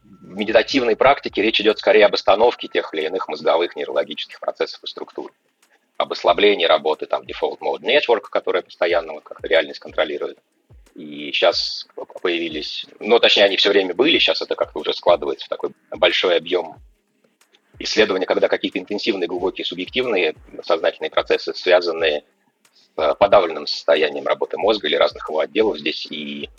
[0.04, 4.88] в медитативной практике речь идет скорее об остановке тех или иных мозговых нейрологических процессов и
[4.88, 5.32] структур.
[5.97, 10.38] Об ослаблении работы там Default Mode Network, которая постоянно вот как-то реальность контролирует.
[10.93, 11.88] И сейчас
[12.21, 16.38] появились, ну, точнее, они все время были, сейчас это как-то уже складывается в такой большой
[16.38, 16.75] объем
[17.79, 22.23] исследования, когда какие-то интенсивные, глубокие, субъективные сознательные процессы, связанные
[22.73, 25.77] с подавленным состоянием работы мозга или разных его отделов.
[25.79, 26.49] Здесь и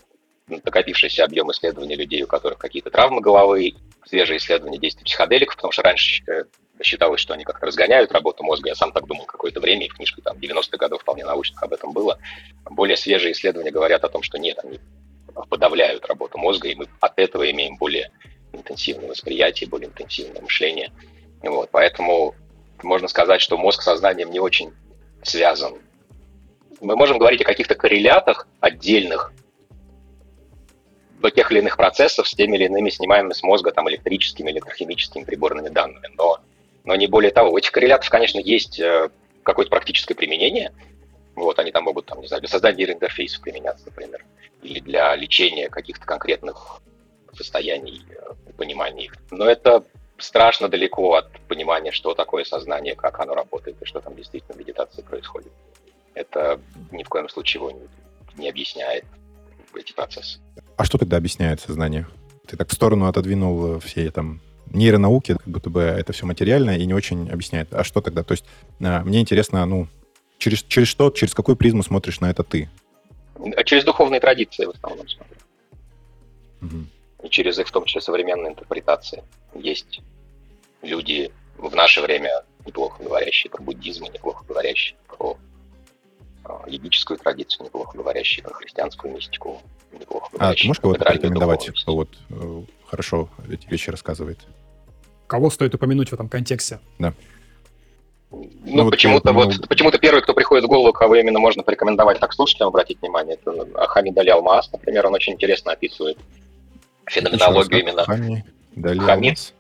[0.49, 5.83] накопившийся объем исследований людей, у которых какие-то травмы головы, свежие исследования действий психоделиков, потому что
[5.83, 6.45] раньше э,
[6.83, 8.69] считалось, что они как-то разгоняют работу мозга.
[8.69, 11.73] Я сам так думал какое-то время, и в книжке там 90-х годов вполне научных об
[11.73, 12.19] этом было.
[12.65, 14.81] Более свежие исследования говорят о том, что нет, они
[15.49, 18.11] подавляют работу мозга, и мы от этого имеем более
[18.53, 20.91] интенсивное восприятие, более интенсивное мышление.
[21.43, 22.35] Вот, поэтому
[22.83, 24.73] можно сказать, что мозг с сознанием не очень
[25.23, 25.75] связан.
[26.81, 29.33] Мы можем говорить о каких-то коррелятах отдельных
[31.21, 35.25] до тех или иных процессов с теми или иными снимаемыми с мозга там, электрическими, электрохимическими
[35.25, 36.09] приборными данными.
[36.17, 36.39] Но,
[36.87, 37.51] но не более того.
[37.51, 39.11] У этих коррелятов, конечно, есть э,
[39.43, 40.73] какое-то практическое применение.
[41.35, 44.25] Вот, они там могут, там, не знаю, для создания нейроинтерфейсов применяться, например,
[44.63, 46.81] или для лечения каких-то конкретных
[47.35, 49.17] состояний, э, понимания их.
[49.31, 49.85] Но это
[50.17, 54.59] страшно далеко от понимания, что такое сознание, как оно работает и что там действительно в
[54.59, 55.53] медитации происходит.
[56.15, 56.59] Это
[56.93, 57.79] ни в коем случае его
[58.39, 59.05] не объясняет
[59.75, 60.39] эти процессы.
[60.77, 62.07] А что тогда объясняет сознание?
[62.47, 64.41] Ты так в сторону отодвинул все там
[64.77, 67.73] нейронауки, как будто бы это все материально и не очень объясняет.
[67.75, 68.23] А что тогда?
[68.23, 68.45] То есть
[68.81, 69.89] а, мне интересно, ну,
[70.39, 72.69] через, через что, через какую призму смотришь на это ты?
[73.57, 75.37] А через духовные традиции в основном смотрю.
[76.63, 76.87] Угу
[77.27, 79.23] и через их, в том числе, современные интерпретации.
[79.55, 80.01] Есть
[80.83, 82.31] люди в наше время
[82.65, 85.37] неплохо говорящие про буддизм, неплохо говорящие про
[86.67, 89.61] егическую традицию, неплохо говорящие про христианскую мистику,
[89.93, 94.39] неплохо А ты можешь кого-то порекомендовать, кто вот э, хорошо эти вещи рассказывает?
[95.27, 96.81] Кого стоит упомянуть в этом контексте?
[96.99, 97.13] Да.
[98.31, 102.19] Ну, ну почему-то вот, вот почему-то первый, кто приходит в голову, кого именно можно порекомендовать
[102.19, 106.19] так слушателям обратить внимание, это Хамид Али Алмаз, например, он очень интересно описывает
[107.09, 108.05] феноменологию именно.
[108.05, 109.55] Хами, Дали Хамид.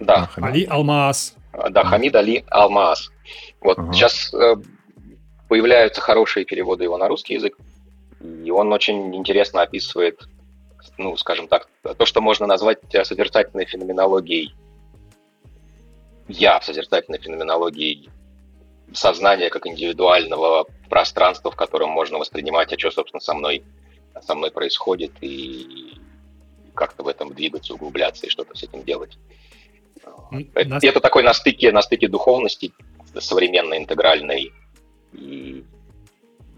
[0.00, 0.30] Да.
[0.36, 1.34] А, Али Алмаз.
[1.70, 3.10] Да, Хамид Али Алмаз.
[3.60, 3.92] Вот ага.
[3.92, 4.56] сейчас э,
[5.48, 7.56] появляются хорошие переводы его на русский язык,
[8.20, 10.20] и он очень интересно описывает,
[10.96, 14.54] ну, скажем так, то, что можно назвать созерцательной феноменологией.
[16.32, 18.08] Я в созерцательной феноменологии
[18.94, 23.62] сознания как индивидуального пространства, в котором можно воспринимать, а что, собственно, со мной,
[24.22, 25.94] со мной происходит, и
[26.74, 29.18] как-то в этом двигаться, углубляться и что-то с этим делать.
[30.54, 30.82] Это, Нас...
[30.84, 32.72] это такой на стыке, на стыке духовности
[33.18, 34.52] современной, интегральной
[35.12, 35.64] и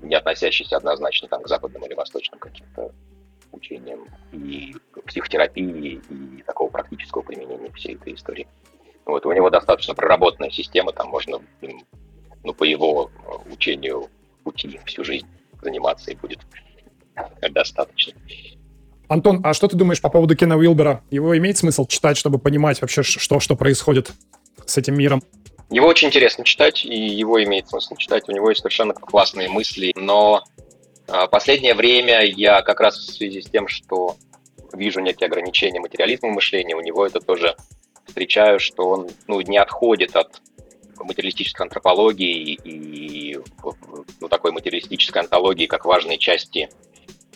[0.02, 2.92] не относящейся однозначно там, к западным или восточным каким-то
[3.50, 4.74] учениям и
[5.06, 8.46] психотерапии, и такого практического применения всей этой истории.
[9.06, 11.40] Вот, у него достаточно проработанная система, там можно
[12.42, 13.10] ну, по его
[13.50, 14.08] учению
[14.42, 15.26] пути всю жизнь
[15.62, 16.40] заниматься и будет
[17.50, 18.14] достаточно.
[19.08, 21.02] Антон, а что ты думаешь по поводу Кена Уилбера?
[21.10, 24.10] Его имеет смысл читать, чтобы понимать вообще, что, что происходит
[24.64, 25.22] с этим миром?
[25.70, 28.28] Его очень интересно читать, и его имеет смысл читать.
[28.28, 30.44] У него есть совершенно классные мысли, но
[31.08, 34.16] а, последнее время я как раз в связи с тем, что
[34.72, 37.56] вижу некие ограничения материализма мышления, у него это тоже
[38.06, 40.40] встречаю, что он ну, не отходит от
[40.98, 43.38] материалистической антропологии и
[44.20, 46.68] ну, такой материалистической антологии как важной части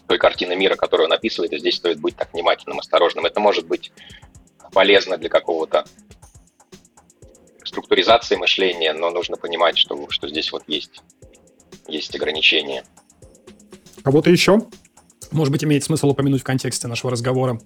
[0.07, 3.27] той картины мира, которую он описывает, и здесь стоит быть так внимательным, осторожным.
[3.27, 3.93] Это может быть
[4.73, 5.85] полезно для какого-то
[7.63, 11.03] структуризации мышления, но нужно понимать, что, что здесь вот есть,
[11.87, 12.85] есть ограничения.
[14.03, 14.61] Кого-то еще?
[15.31, 17.61] Может быть, имеет смысл упомянуть в контексте нашего разговора?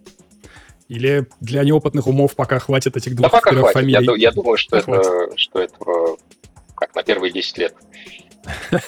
[0.88, 3.72] Или для неопытных умов пока хватит этих двух да пока хватит.
[3.72, 4.04] фамилий?
[4.04, 5.76] Я, я думаю, что, это, что это
[6.74, 7.74] как на первые 10 лет.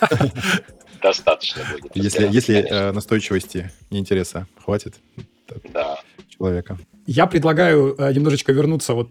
[1.05, 1.95] достаточно будет.
[1.95, 4.95] Если, если э, настойчивости и интереса хватит
[5.73, 5.99] да.
[6.29, 6.79] человека.
[7.07, 9.11] Я предлагаю э, немножечко вернуться вот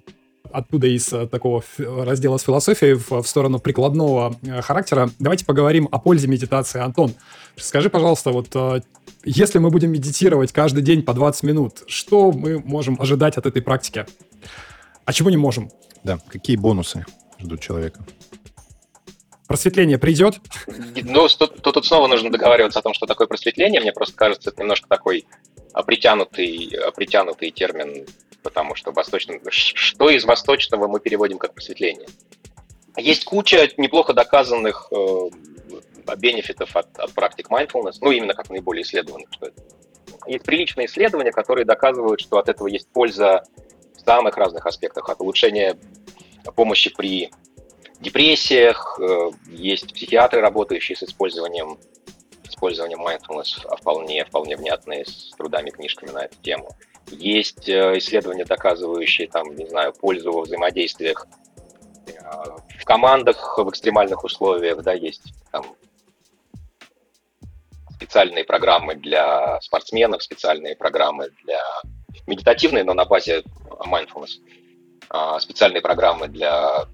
[0.52, 5.10] оттуда из э, такого раздела с философией в, в сторону прикладного э, характера.
[5.20, 6.82] Давайте поговорим о пользе медитации.
[6.82, 7.14] Антон,
[7.56, 8.82] скажи, пожалуйста, вот э,
[9.24, 13.62] если мы будем медитировать каждый день по 20 минут, что мы можем ожидать от этой
[13.62, 14.06] практики?
[15.06, 15.70] А чего не можем?
[16.04, 17.06] Да, какие бонусы
[17.40, 18.06] ждут человека?
[19.46, 20.38] просветление придет?
[21.04, 23.82] Ну, тут, тут снова нужно договариваться о том, что такое просветление.
[23.82, 25.28] Мне просто кажется, это немножко такой
[25.86, 28.08] притянутый, притянутый термин,
[28.44, 32.08] потому что восточный, что из восточного мы переводим как просветление.
[32.98, 35.30] Есть куча неплохо доказанных э,
[36.18, 39.64] бенефитов от, от практик mindfulness, ну, именно как наиболее исследованных, что это.
[40.28, 43.44] Есть приличные исследования, которые доказывают, что от этого есть польза
[43.96, 45.78] в самых разных аспектах, от улучшения
[46.56, 47.32] помощи при
[48.00, 51.80] депрессиях, э, есть психиатры, работающие с использованием
[52.44, 56.70] использованием mindfulness а вполне, вполне внятные с трудами, книжками на эту тему.
[57.12, 61.28] Есть э, исследования, доказывающие, там, не знаю, пользу во взаимодействиях
[62.08, 62.12] э,
[62.80, 65.76] в командах в экстремальных условиях, да, есть там
[67.96, 71.62] специальные программы для спортсменов, специальные программы для
[72.28, 74.40] медитативные, но на базе mindfulness,
[75.10, 76.86] а, специальные программы для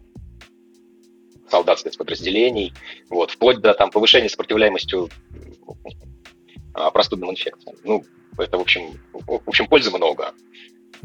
[1.49, 2.73] солдат спецподразделений,
[3.09, 4.95] вот, вплоть до там, повышения сопротивляемости
[6.73, 7.75] простудным инфекциям.
[7.83, 8.03] Ну,
[8.37, 10.31] это, в общем, в общем, пользы много.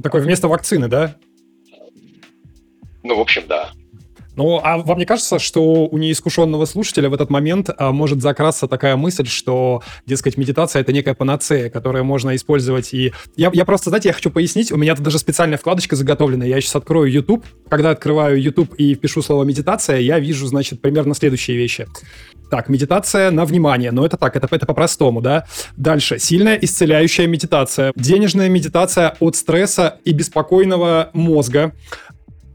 [0.02, 1.16] Такой вместо вакцины, да?
[3.02, 3.72] Ну, в общем, да.
[4.36, 8.66] Ну, а вам не кажется, что у неискушенного слушателя в этот момент а, может закрасться
[8.66, 13.12] такая мысль, что, дескать, медитация— это некая панацея, которую можно использовать и...
[13.36, 16.60] Я, я просто, знаете, я хочу пояснить, у меня тут даже специальная вкладочка заготовлена, я
[16.60, 21.56] сейчас открою YouTube, когда открываю YouTube и пишу слово «медитация», я вижу, значит, примерно следующие
[21.56, 21.86] вещи.
[22.54, 25.44] Так, медитация на внимание, но это так, это, это по-простому, да.
[25.76, 31.72] Дальше, сильная исцеляющая медитация, денежная медитация от стресса и беспокойного мозга,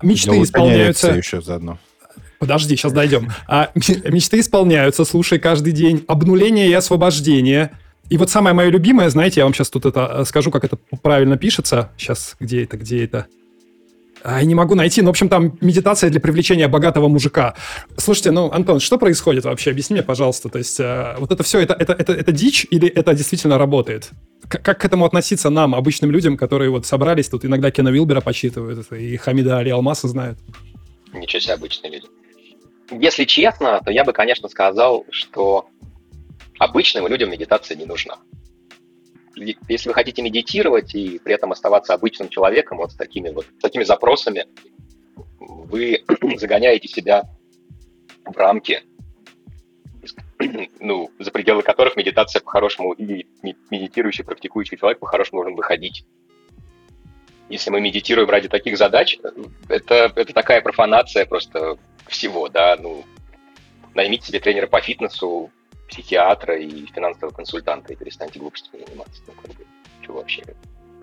[0.01, 1.11] Мечты исполняются...
[1.11, 1.79] еще заодно.
[2.39, 3.29] Подожди, сейчас дойдем.
[3.45, 6.05] А, мечты исполняются, слушай, каждый день.
[6.07, 7.71] Обнуление и освобождение.
[8.09, 10.77] И вот самое мое любимое, знаете, я вам сейчас тут это э, скажу, как это
[11.01, 11.89] правильно пишется.
[11.97, 13.27] Сейчас, где это, где это?
[14.23, 15.01] А, не могу найти.
[15.01, 17.55] Ну, в общем, там медитация для привлечения богатого мужика.
[17.97, 19.71] Слушайте, ну, Антон, что происходит вообще?
[19.71, 20.49] Объясни мне, пожалуйста.
[20.49, 24.09] То есть, э, вот это все, это, это, это, это дичь или это действительно работает?
[24.47, 28.21] Как, как к этому относиться нам, обычным людям, которые вот собрались, тут иногда Кена Вилбера
[28.21, 30.39] почитывают, и Хамида Али Алмаса знают?
[31.13, 32.07] Ничего себе, обычные люди.
[32.91, 35.67] Если честно, то я бы, конечно, сказал, что
[36.57, 38.17] обычным людям медитация не нужна.
[39.67, 43.61] Если вы хотите медитировать и при этом оставаться обычным человеком, вот с такими вот с
[43.61, 44.45] такими запросами,
[45.39, 46.03] вы
[46.37, 47.23] загоняете себя
[48.25, 48.83] в рамки,
[50.79, 53.27] ну, за пределы которых медитация по-хорошему и
[53.69, 56.05] медитирующий, практикующий человек по-хорошему должен выходить.
[57.49, 59.17] Если мы медитируем ради таких задач,
[59.67, 63.03] это, это такая профанация просто всего, да, ну,
[63.95, 65.51] наймите себе тренера по фитнесу,
[65.89, 69.21] психиатра и финансового консультанта и перестаньте глупостями заниматься.
[69.27, 69.65] Ну, как бы,
[70.01, 70.43] что вообще?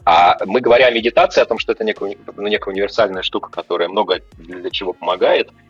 [0.05, 3.88] А мы говоря о медитации, о том, что это некая, ну, некая универсальная штука, которая
[3.88, 5.51] много для чего помогает–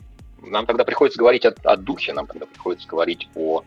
[0.46, 3.62] нам тогда приходится говорить о, о духе, нам тогда приходится говорить о,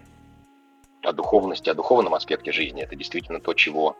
[1.04, 2.84] о духовности, о духовном аспекте жизни.
[2.84, 3.96] Это действительно то, чего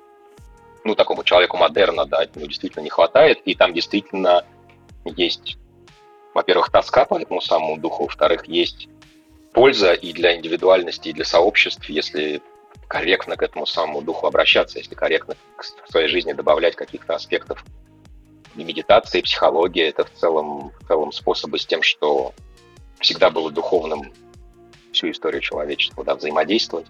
[0.84, 4.46] ну, такому человеку модерна, да, ну, действительно не хватает, и там действительно
[5.06, 5.58] есть,
[6.34, 8.88] во-первых, тоска по этому самому духу, во-вторых, есть
[9.60, 12.42] польза и для индивидуальности, и для сообществ, если
[12.88, 17.66] корректно к этому самому духу обращаться, если корректно к своей жизни добавлять каких-то аспектов
[18.56, 22.34] медитации, психологии, это в целом, в целом способы с тем, что
[23.02, 24.14] всегда было духовным
[24.94, 26.88] всю историю человечества, да, взаимодействовать.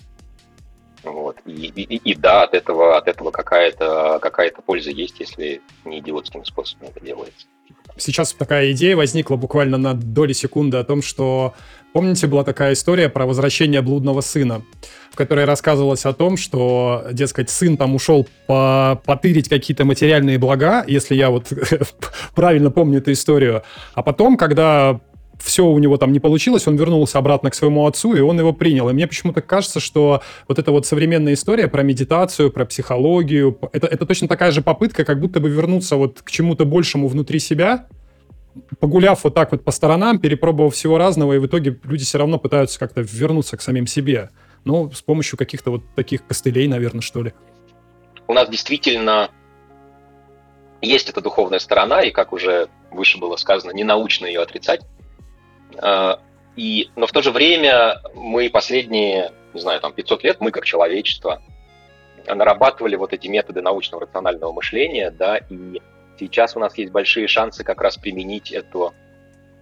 [1.02, 1.38] Вот.
[1.48, 6.46] И, и, и да, от этого, от этого какая-то какая польза есть, если не идиотским
[6.46, 7.48] способом это делается.
[8.00, 11.54] Сейчас такая идея возникла буквально на доли секунды о том, что,
[11.94, 14.64] помните, была такая история про возвращение блудного сына,
[15.12, 20.84] в которой рассказывалось о том, что, дескать, сын там ушел по потырить какие-то материальные блага,
[20.88, 21.52] если я вот
[22.36, 25.00] правильно помню эту историю, а потом, когда
[25.42, 28.54] все у него там не получилось, он вернулся обратно к своему отцу, и он его
[28.54, 28.90] принял.
[28.90, 33.88] И мне почему-то кажется, что вот эта вот современная история про медитацию, про психологию, это,
[33.88, 37.88] это точно такая же попытка, как будто бы вернуться вот к чему-то большему внутри себя,
[38.80, 42.38] погуляв вот так вот по сторонам, перепробовав всего разного, и в итоге люди все равно
[42.38, 44.30] пытаются как-то вернуться к самим себе.
[44.66, 47.34] Ну, с помощью каких-то вот таких костылей, наверное, что ли.
[48.28, 49.32] У нас действительно
[50.82, 54.82] есть эта духовная сторона, и, как уже выше было сказано, не научно ее отрицать.
[55.78, 56.20] А,
[56.56, 60.66] и, но в то же время мы последние, не знаю, там 500 лет, мы как
[60.66, 61.42] человечество
[62.28, 65.82] нарабатывали вот эти методы научного рационального мышления, да, и
[66.20, 68.92] сейчас у нас есть большие шансы как раз применить это,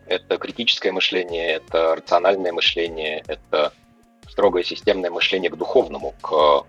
[0.08, 3.72] это критическое мышление, это рациональное мышление, это
[4.28, 6.66] строгое системное мышление к духовному, к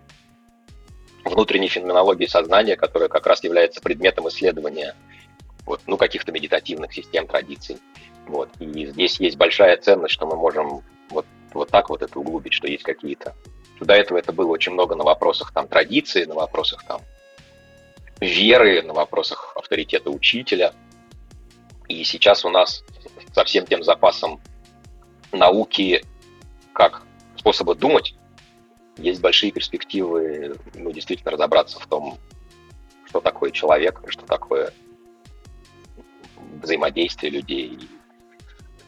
[1.24, 4.94] внутренней феноменологии сознания, которая как раз является предметом исследования
[5.66, 7.78] вот, ну, каких-то медитативных систем, традиций.
[8.28, 8.50] Вот.
[8.60, 12.68] И здесь есть большая ценность, что мы можем вот, вот так вот это углубить, что
[12.68, 13.34] есть какие-то.
[13.80, 17.00] До этого это было очень много на вопросах там традиции, на вопросах там
[18.20, 20.74] веры, на вопросах авторитета учителя.
[21.88, 22.84] И сейчас у нас
[23.32, 24.40] со всем тем запасом
[25.32, 26.04] науки
[26.74, 27.02] как
[27.36, 28.14] способа думать
[28.98, 32.18] есть большие перспективы ну, действительно разобраться в том,
[33.06, 34.72] что такое человек, что такое
[36.60, 37.78] взаимодействие людей,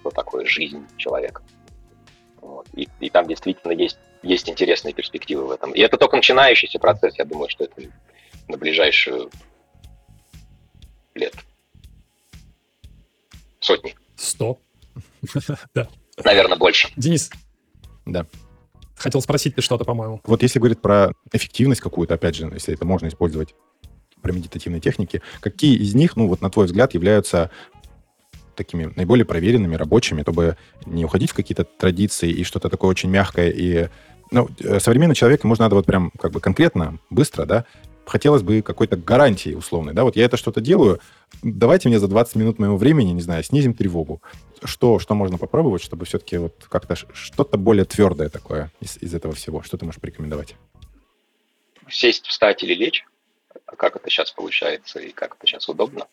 [0.00, 1.42] что такое жизнь человека.
[2.40, 2.66] Вот.
[2.74, 5.72] И, и там действительно есть, есть интересные перспективы в этом.
[5.72, 7.82] И это только начинающийся процесс, я думаю, что это
[8.48, 9.30] на ближайшую
[11.14, 11.34] лет
[13.60, 13.94] сотни.
[14.16, 14.58] Сто.
[15.74, 15.88] Да.
[16.24, 16.88] Наверное, больше.
[16.96, 17.30] Денис,
[18.04, 18.26] Да.
[18.96, 20.20] хотел спросить ты что-то, по-моему.
[20.24, 23.54] Вот если говорить про эффективность какую-то, опять же, если это можно использовать
[24.20, 27.50] про медитативные техники, какие из них, ну вот на твой взгляд, являются
[28.60, 33.50] такими наиболее проверенными, рабочими, чтобы не уходить в какие-то традиции и что-то такое очень мягкое
[33.50, 33.88] и...
[34.32, 37.64] Ну, э, современный человек, ему же надо вот прям как бы конкретно, быстро, да,
[38.06, 41.00] хотелось бы какой-то гарантии условной, да, вот я это что-то делаю,
[41.42, 44.22] давайте мне за 20 минут моего времени, не знаю, снизим тревогу.
[44.62, 49.34] Что, что можно попробовать, чтобы все-таки вот как-то что-то более твердое такое из, из этого
[49.34, 49.62] всего?
[49.62, 50.54] Что ты можешь порекомендовать?
[51.88, 53.04] Сесть, встать или лечь,
[53.64, 56.06] как это сейчас получается и как это сейчас удобно.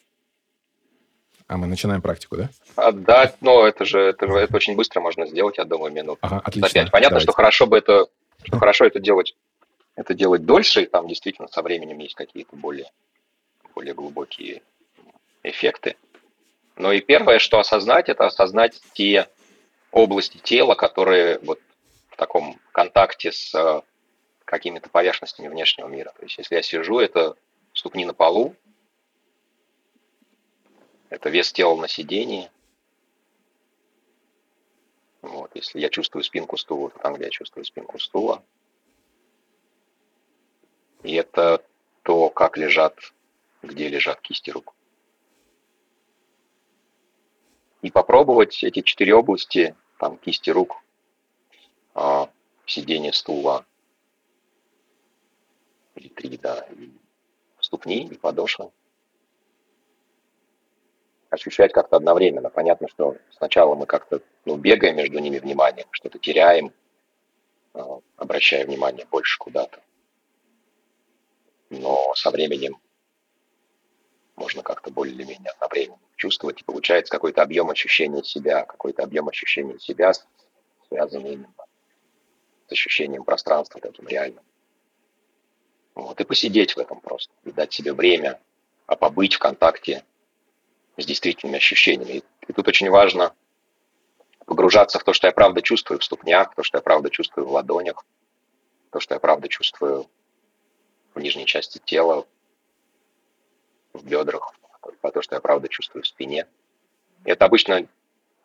[1.47, 2.49] А мы начинаем практику, да?
[2.75, 6.67] Отдать, но это же это, это очень быстро можно сделать, я думаю, минут Ага, отлично.
[6.67, 6.91] за пять.
[6.91, 7.23] Понятно, Давайте.
[7.23, 8.07] что хорошо бы это,
[8.43, 9.35] что хорошо это делать,
[9.95, 12.91] это делать дольше, и там действительно со временем есть какие-то более,
[13.73, 14.61] более глубокие
[15.43, 15.95] эффекты.
[16.75, 19.27] Но и первое, что осознать, это осознать те
[19.91, 21.59] области тела, которые вот
[22.09, 23.81] в таком контакте с э,
[24.43, 26.13] какими-то поверхностями внешнего мира.
[26.17, 27.35] То есть если я сижу, это
[27.73, 28.55] ступни на полу,
[31.09, 32.51] это вес тела на сидении.
[35.21, 38.43] Вот, если я чувствую спинку стула, то там, где я чувствую спинку стула.
[41.03, 41.63] И это
[42.03, 42.97] то, как лежат,
[43.61, 44.73] где лежат кисти рук.
[47.81, 50.81] И попробовать эти четыре области, там кисти рук,
[51.93, 52.29] а,
[52.65, 53.65] сиденье стула,
[55.95, 56.91] или три, да, и
[57.59, 58.71] ступни, и подошвы,
[61.29, 62.49] ощущать как-то одновременно.
[62.49, 66.73] Понятно, что сначала мы как-то ну, бегаем между ними вниманием, что-то теряем,
[67.73, 69.81] а, обращая внимание больше куда-то.
[71.69, 72.77] Но со временем
[74.35, 79.27] можно как-то более или менее одновременно чувствовать, и получается какой-то объем ощущения себя, какой-то объем
[79.27, 80.13] ощущения себя,
[80.87, 81.53] связанный именно
[82.67, 84.43] с ощущением пространства таким реальным.
[85.95, 88.39] Вот, и посидеть в этом просто, и дать себе время,
[88.85, 90.03] а побыть в контакте
[90.97, 92.23] с действительными ощущениями.
[92.47, 93.33] И, тут очень важно
[94.45, 97.51] погружаться в то, что я правда чувствую в ступнях, то, что я правда чувствую в
[97.51, 98.05] ладонях,
[98.91, 100.09] то, что я правда чувствую
[101.13, 102.25] в нижней части тела,
[103.93, 104.53] в бедрах,
[105.01, 106.47] по то, что я правда чувствую в спине.
[107.25, 107.87] И это обычно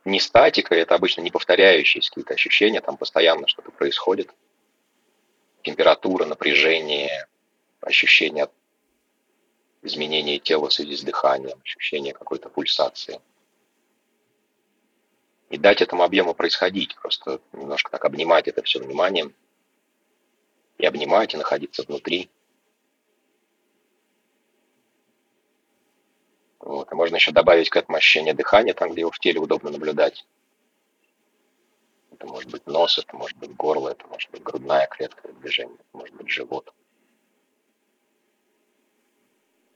[0.05, 4.31] не статика, это обычно не повторяющиеся какие-то ощущения, там постоянно что-то происходит.
[5.63, 7.29] Температура, напряжение,
[7.81, 8.49] ощущение
[9.83, 13.21] изменения тела в связи с дыханием, ощущение какой-то пульсации.
[15.51, 19.35] И дать этому объему происходить, просто немножко так обнимать это все вниманием,
[20.79, 22.31] и обнимать, и находиться внутри.
[26.59, 26.91] Вот.
[26.91, 30.27] И можно еще добавить к этому ощущение дыхания, там, где его в теле удобно наблюдать.
[32.13, 35.99] Это может быть нос, это может быть горло, это может быть грудная клетка движение, это
[35.99, 36.73] может быть живот.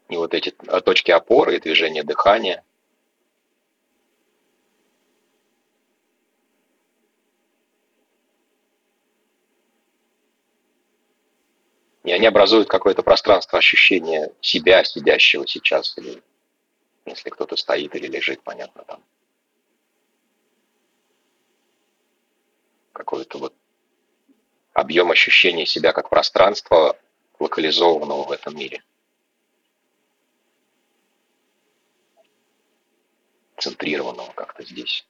[0.09, 2.65] И вот эти точки опоры и движения дыхания,
[12.05, 16.23] и они образуют какое-то пространство ощущения себя, сидящего сейчас, или
[17.05, 19.03] если кто-то стоит или лежит, понятно, там.
[22.93, 23.55] Какой-то вот
[24.73, 26.97] объем ощущения себя как пространства,
[27.41, 28.83] локализованного в этом мире.
[33.59, 35.07] Центрированного как-то здесь.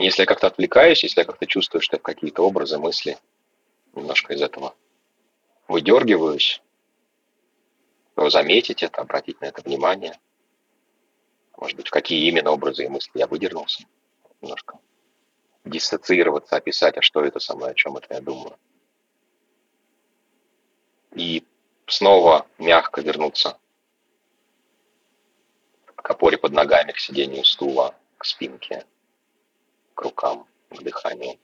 [0.00, 3.18] Если я как-то отвлекаюсь, если я как-то чувствую, что какие-то образы, мысли,
[3.94, 4.76] немножко из этого
[5.66, 6.62] выдергиваюсь,
[8.14, 10.18] то заметить это, обратить на это внимание.
[11.58, 13.84] Может быть, какие именно образы и мысли я выдернулся.
[14.40, 14.78] Немножко
[15.64, 18.56] диссоциироваться, описать, а что это со мной, о чем это я думаю.
[21.12, 21.44] И
[21.86, 23.58] снова мягко вернуться
[25.96, 28.86] к опоре под ногами, к сидению стула, к спинке,
[29.94, 31.38] к рукам, к дыханию.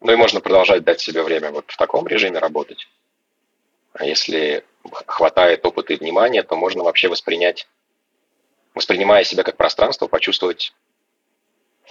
[0.00, 2.86] Ну и можно продолжать дать себе время вот в таком режиме работать.
[3.98, 4.62] А если
[5.06, 7.66] хватает опыта и внимания, то можно вообще воспринять,
[8.74, 10.74] воспринимая себя как пространство, почувствовать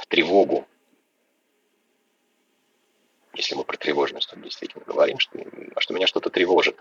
[0.07, 0.67] тревогу.
[3.33, 5.39] Если мы про тревожность там действительно говорим, что,
[5.79, 6.77] что меня что-то тревожит.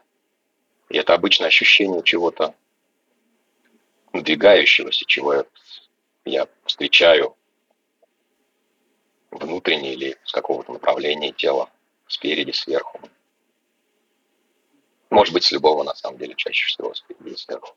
[0.91, 2.55] И это обычно ощущение чего-то
[4.12, 5.45] надвигающегося, чего я,
[6.27, 7.35] я встречаю
[9.31, 11.70] внутренне или с какого-то направления тела,
[12.07, 13.01] спереди, сверху.
[15.15, 16.93] Может быть, с любого, на самом деле, чаще всего
[17.25, 17.77] и сверху.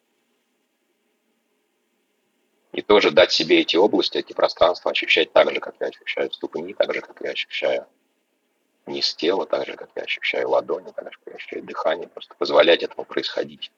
[2.71, 6.73] И тоже дать себе эти области, эти пространства ощущать так же, как я ощущаю ступни,
[6.73, 7.85] так же, как я ощущаю
[8.87, 12.07] низ тела, так же, как я ощущаю ладони, так же, как я ощущаю дыхание.
[12.07, 13.71] Просто позволять этому происходить.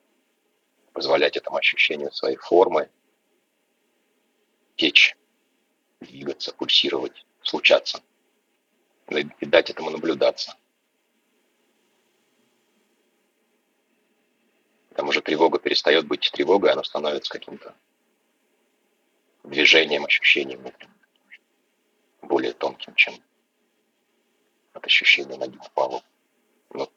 [0.94, 2.88] Позволять этому ощущению своей формы
[4.76, 5.18] течь,
[6.00, 8.02] двигаться, пульсировать, случаться.
[9.10, 10.56] И дать этому наблюдаться.
[15.00, 17.74] Там уже тревога перестает быть тревогой, она становится каким-то
[19.44, 20.94] движением, ощущением внутренним,
[22.20, 23.14] более тонким, чем
[24.74, 26.02] от ощущения ноги в полу.
[26.74, 26.92] Но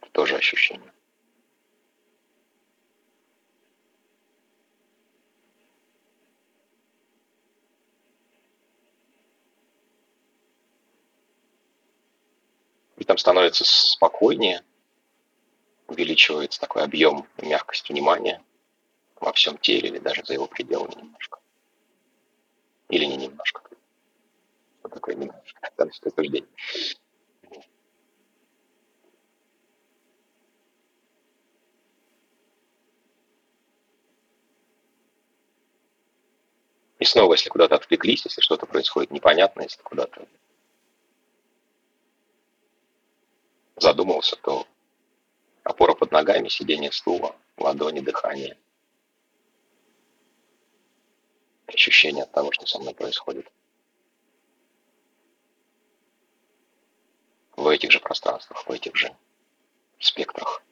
[0.00, 0.92] это тоже ощущение.
[12.96, 14.64] И там становится спокойнее,
[15.92, 18.42] увеличивается такой объем и мягкость внимания
[19.16, 21.38] во всем теле или даже за его пределами немножко.
[22.88, 23.62] Или не немножко.
[24.80, 25.60] Что такое немножко?
[25.76, 26.48] От суждения.
[36.98, 40.26] И снова, если куда-то отвлеклись, если что-то происходит непонятно, если куда-то
[43.76, 44.66] задумался, то
[45.64, 48.58] опора под ногами, сидение стула, ладони, дыхание–
[51.74, 53.50] ощущение от того, что со мной происходит.
[57.56, 59.14] В этих же пространствах, в этих же
[59.98, 60.62] спектрах.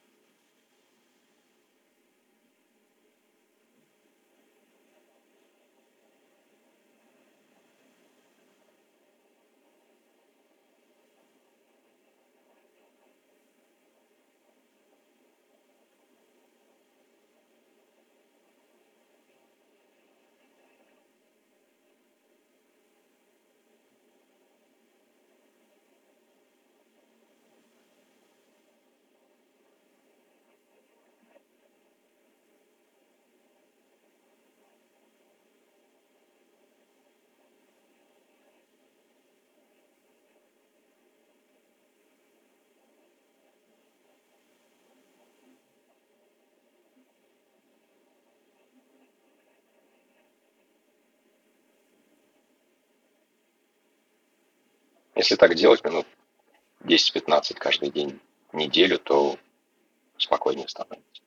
[55.21, 56.07] Если так делать минут
[56.83, 58.19] 10-15 каждый день,
[58.53, 59.37] неделю, то
[60.17, 61.21] спокойнее становится.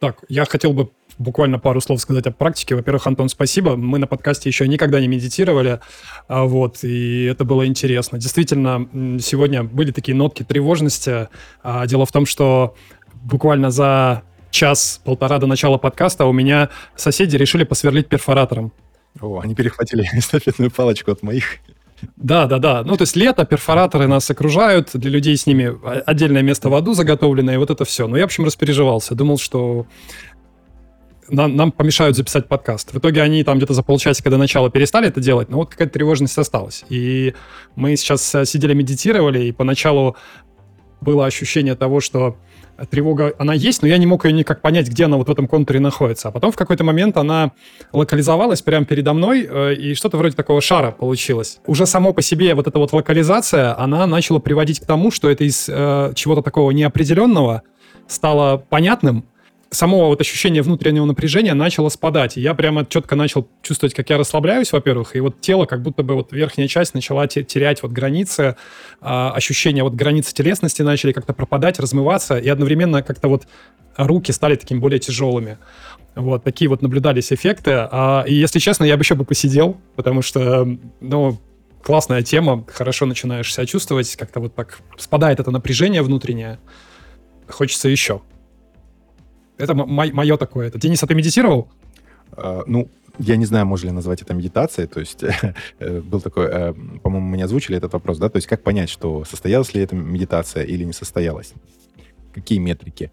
[0.00, 2.74] Так, я хотел бы буквально пару слов сказать о практике.
[2.74, 3.74] Во-первых, Антон, спасибо.
[3.76, 5.80] Мы на подкасте еще никогда не медитировали,
[6.28, 8.18] а, вот, и это было интересно.
[8.18, 8.86] Действительно,
[9.18, 11.30] сегодня были такие нотки тревожности.
[11.62, 12.76] А, дело в том, что
[13.22, 18.74] буквально за час-полтора до начала подкаста у меня соседи решили посверлить перфоратором.
[19.20, 21.58] О, они перехватили эстафетную палочку от моих.
[22.16, 22.82] Да, да, да.
[22.82, 26.94] Ну, то есть лето, перфораторы нас окружают, для людей с ними отдельное место в аду
[26.94, 28.06] заготовленное, и вот это все.
[28.06, 29.14] Но я, в общем, распереживался.
[29.14, 29.86] Думал, что
[31.28, 32.92] нам, нам помешают записать подкаст.
[32.92, 35.92] В итоге они там где-то за полчасика до начала перестали это делать, но вот какая-то
[35.92, 36.84] тревожность осталась.
[36.88, 37.34] И
[37.76, 40.16] мы сейчас э, сидели, медитировали, и поначалу
[41.00, 42.36] было ощущение того, что
[42.88, 45.46] тревога, она есть, но я не мог ее никак понять, где она вот в этом
[45.46, 46.28] контуре находится.
[46.28, 47.52] А потом в какой-то момент она
[47.92, 51.58] локализовалась прямо передо мной, э, и что-то вроде такого шара получилось.
[51.66, 55.44] Уже само по себе вот эта вот локализация, она начала приводить к тому, что это
[55.44, 57.62] из э, чего-то такого неопределенного
[58.06, 59.24] стало понятным,
[59.70, 62.36] само вот ощущение внутреннего напряжения начало спадать.
[62.36, 66.02] И я прямо четко начал чувствовать, как я расслабляюсь, во-первых, и вот тело, как будто
[66.02, 68.56] бы вот верхняя часть начала терять вот границы,
[69.00, 73.46] а, ощущения вот границы телесности начали как-то пропадать, размываться, и одновременно как-то вот
[73.96, 75.58] руки стали такими более тяжелыми.
[76.16, 77.70] Вот, такие вот наблюдались эффекты.
[77.72, 80.66] А, и, если честно, я бы еще бы посидел, потому что,
[81.00, 81.38] ну,
[81.84, 86.58] классная тема, хорошо начинаешь себя чувствовать, как-то вот так спадает это напряжение внутреннее,
[87.48, 88.20] хочется еще.
[89.60, 90.68] Это мое такое.
[90.68, 90.78] Это.
[90.78, 91.68] Денис, а ты медитировал?
[92.32, 92.88] Uh, ну,
[93.18, 95.24] я не знаю, можно ли назвать это медитацией, то есть
[95.78, 98.88] э, был такой, э, по-моему, мы не озвучили этот вопрос, да, то есть как понять,
[98.88, 101.52] что состоялась ли эта медитация или не состоялась?
[102.32, 103.10] Какие метрики?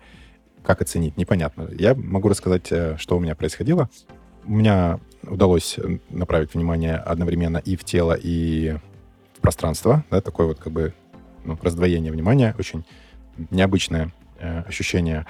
[0.64, 1.18] Как оценить?
[1.18, 1.70] Непонятно.
[1.78, 3.90] Я могу рассказать, э, что у меня происходило.
[4.46, 5.78] У меня удалось
[6.10, 8.78] направить внимание одновременно и в тело, и
[9.38, 10.94] в пространство, да, такое вот как бы
[11.44, 12.86] ну, раздвоение внимания, очень
[13.52, 15.26] необычное э, ощущение.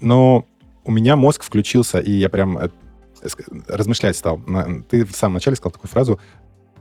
[0.00, 0.46] Но
[0.86, 2.58] у меня мозг включился, и я прям
[3.66, 4.40] размышлять стал.
[4.88, 6.20] Ты в самом начале сказал такую фразу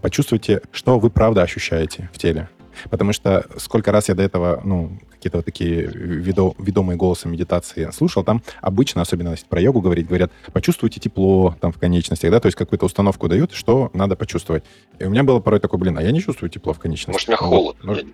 [0.01, 2.49] «почувствуйте, что вы правда ощущаете в теле».
[2.89, 7.89] Потому что сколько раз я до этого, ну, какие-то вот такие ведо, ведомые голосы медитации
[7.91, 12.41] слушал, там обычно, особенно если про йогу говорить, говорят, почувствуйте тепло там в конечностях, да,
[12.41, 14.65] то есть какую-то установку дают, что надо почувствовать.
[14.99, 17.13] И у меня было порой такой, блин, а я не чувствую тепло в конечностях.
[17.13, 17.77] Может, у меня холод.
[17.81, 18.05] Вот, может,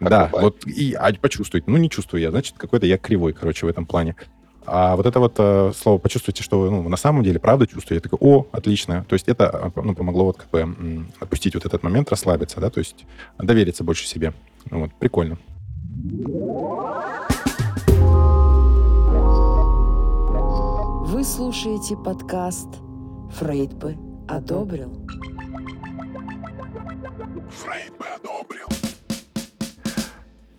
[0.00, 0.42] да, бывает.
[0.42, 1.64] вот, и, а почувствуйте.
[1.70, 4.14] Ну, не чувствую я, значит, какой-то я кривой, короче, в этом плане.
[4.64, 7.96] А вот это вот э, слово «почувствуйте», что вы ну, на самом деле правда чувствуете,
[7.96, 9.04] я такой, о, отлично.
[9.08, 12.78] То есть это ну, помогло вот как бы отпустить вот этот момент, расслабиться, да, то
[12.78, 13.04] есть
[13.38, 14.32] довериться больше себе.
[14.70, 15.38] Ну, вот, прикольно.
[21.06, 22.68] Вы слушаете подкаст
[23.38, 23.96] «Фрейд бы
[24.28, 25.06] одобрил».
[27.50, 28.68] Фрейд бы одобрил.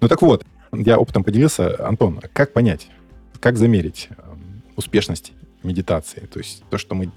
[0.01, 1.88] Ну так вот, я опытом поделился.
[1.88, 2.89] Антон, как понять,
[3.43, 5.33] как замерить эм, успешность
[5.63, 6.21] медитации?
[6.31, 7.11] То есть то, что мы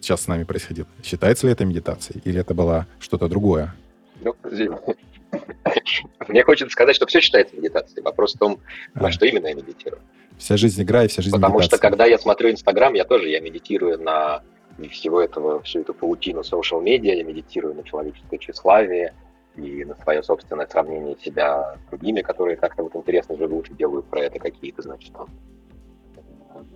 [0.00, 3.74] сейчас с нами происходит, считается ли это медитацией или это было что-то другое?
[4.22, 4.34] Ну,
[6.28, 8.02] мне хочется сказать, что все считается медитацией.
[8.02, 8.60] Вопрос в том,
[8.94, 9.02] а.
[9.02, 10.00] на что именно я медитирую.
[10.38, 11.76] Вся жизнь игра и вся жизнь Потому медитация.
[11.76, 14.42] что когда я смотрю Инстаграм, я тоже я медитирую на
[14.90, 19.12] всего этого, всю эту паутину social медиа, я медитирую на человеческое тщеславие
[19.54, 24.06] и на свое собственное сравнение себя с другими, которые как-то вот интересно живут и делают
[24.06, 25.28] про это какие-то, значит, там,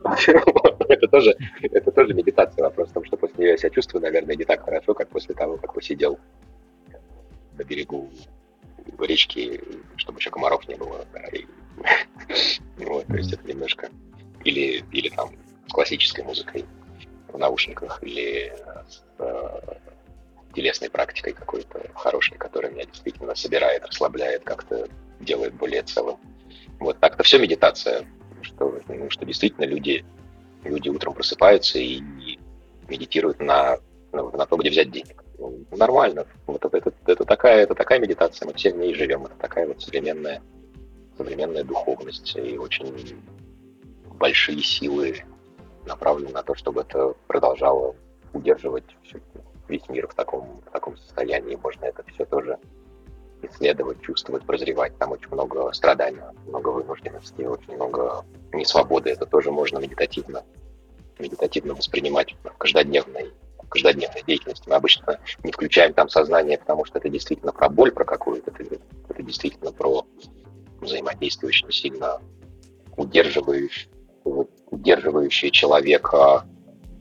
[0.89, 2.64] это тоже, это тоже медитация.
[2.64, 5.35] Вопрос в том, что после нее я себя чувствую, наверное, не так хорошо, как после
[5.35, 6.18] того, как посидел
[7.57, 8.11] на берегу
[8.99, 9.61] речки,
[9.97, 11.05] чтобы еще комаров не было.
[11.12, 11.47] Да, и,
[12.85, 13.89] вот, то есть это немножко...
[14.45, 15.30] Или, или там
[15.68, 16.64] с классической музыкой
[17.28, 18.53] в наушниках, или
[18.89, 19.61] с э,
[20.53, 24.89] телесной практикой какой-то хорошей, которая меня действительно собирает, расслабляет, как-то
[25.20, 26.16] делает более целым.
[26.80, 28.05] Вот так-то все медитация
[28.43, 30.05] что, что действительно люди,
[30.64, 32.38] люди утром просыпаются и, и
[32.88, 33.78] медитируют на,
[34.12, 35.24] на, на то, где взять денег.
[35.38, 36.26] Ну, нормально.
[36.47, 39.26] Вот это, это, это, такая, это такая медитация, мы все в ней живем.
[39.26, 40.43] Это такая вот современная,
[41.16, 43.20] современная духовность и очень
[44.18, 45.24] большие силы
[45.86, 47.97] направлены на то, чтобы это продолжало
[48.32, 48.84] удерживать
[49.68, 51.57] весь мир в таком, в таком состоянии.
[51.57, 52.59] Можно это все тоже
[53.45, 54.97] исследовать, чувствовать, прозревать.
[54.99, 59.11] Там очень много страданий, много вынужденности, очень много несвободы.
[59.11, 60.45] Это тоже можно медитативно,
[61.18, 63.32] медитативно воспринимать в каждодневной,
[63.68, 64.68] каждодневной деятельности.
[64.68, 68.78] Мы обычно не включаем там сознание, потому что это действительно про боль, про какую-то, это,
[69.09, 70.07] это действительно про
[70.80, 72.20] взаимодействие очень сильно
[72.97, 73.88] удерживающее,
[74.70, 76.45] удерживающее человека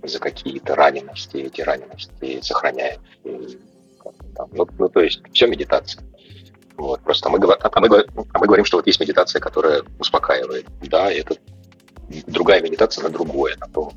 [0.04, 3.00] за какие-то ранености, эти ранености сохраняет.
[3.24, 6.02] Ну, ну, то есть все медитация.
[6.78, 7.88] Вот, просто мы, а, мы,
[8.34, 10.66] а мы говорим, что вот есть медитация, которая успокаивает.
[10.82, 11.36] Да, это
[12.28, 13.92] другая медитация на другое, на то,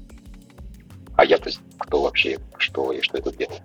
[1.16, 3.60] а я-то кто вообще, что и что тут делаю.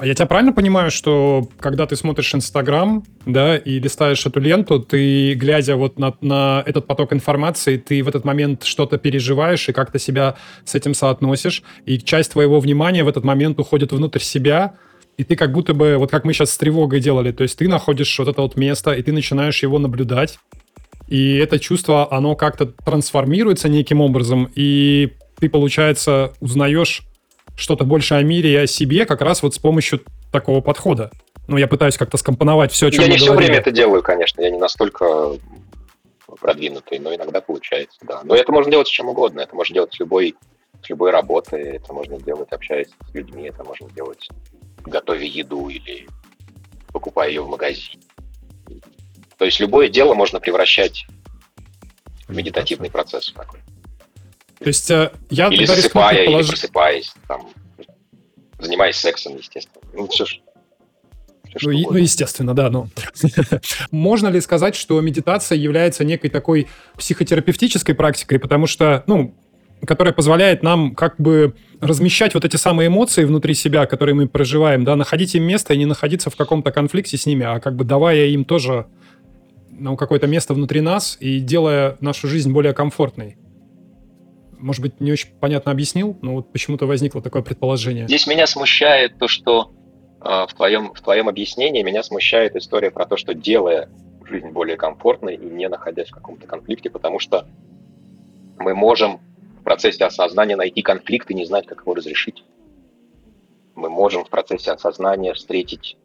[0.00, 4.78] А я тебя правильно понимаю, что когда ты смотришь Инстаграм, да, и листаешь эту ленту,
[4.78, 9.72] ты, глядя вот на, на этот поток информации, ты в этот момент что-то переживаешь и
[9.72, 14.74] как-то себя с этим соотносишь, и часть твоего внимания в этот момент уходит внутрь себя,
[15.18, 17.68] и ты как будто бы, вот как мы сейчас с тревогой делали, то есть ты
[17.68, 20.38] находишь вот это вот место, и ты начинаешь его наблюдать,
[21.08, 27.02] и это чувство, оно как-то трансформируется неким образом, и ты, получается, узнаешь
[27.56, 31.10] что-то больше о мире и о себе как раз вот с помощью такого подхода.
[31.48, 34.40] Ну, я пытаюсь как-то скомпоновать все, о чем Я не все время это делаю, конечно,
[34.40, 35.32] я не настолько
[36.40, 38.20] продвинутый, но иногда получается, да.
[38.22, 40.36] Но это можно делать с чем угодно, это можно делать с любой,
[40.84, 44.28] с любой работой, это можно делать, общаясь с людьми, это можно делать
[44.88, 46.08] готовя еду или
[46.92, 48.02] покупая ее в магазине.
[49.36, 51.06] То есть любое дело можно превращать
[52.26, 53.60] в медитативный процесс такой.
[54.58, 56.42] То есть э, я или засыпая, предполож...
[56.42, 57.48] или просыпаясь, там,
[58.58, 59.84] занимаясь сексом, естественно.
[59.92, 60.40] Ну, все ж
[61.62, 62.70] ну, ну, естественно, да.
[62.70, 62.88] Но
[63.90, 69.34] можно ли сказать, что медитация является некой такой психотерапевтической практикой, потому что, ну,
[69.86, 74.84] которая позволяет нам как бы размещать вот эти самые эмоции внутри себя, которые мы проживаем,
[74.84, 77.84] да, находить им место и не находиться в каком-то конфликте с ними, а как бы
[77.84, 78.86] давая им тоже
[79.70, 83.36] ну, какое-то место внутри нас и делая нашу жизнь более комфортной.
[84.58, 88.06] может быть, не очень понятно объяснил, но вот почему-то возникло такое предположение.
[88.06, 89.72] Здесь меня смущает то, что
[90.20, 93.88] э, в, твоем, в твоем объяснении меня смущает история про то, что делая
[94.28, 97.46] жизнь более комфортной и не находясь в каком-то конфликте, потому что
[98.58, 99.20] мы можем
[99.68, 102.42] процессе осознания найти конфликт и не знать, как его разрешить.
[103.74, 105.98] Мы можем в процессе осознания встретить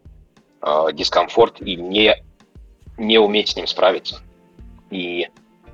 [0.61, 2.13] э, дискомфорт и не,
[2.97, 4.21] не уметь с ним справиться.
[4.91, 5.29] И э,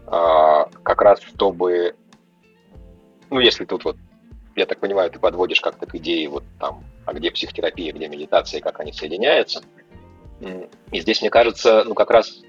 [0.05, 1.95] как раз чтобы,
[3.31, 3.97] ну, если тут вот,
[4.55, 8.61] я так понимаю, ты подводишь как-то к идее вот там, а где психотерапия, где медитация,
[8.61, 9.63] как они соединяются.
[10.91, 12.39] И здесь, мне кажется, ну, как раз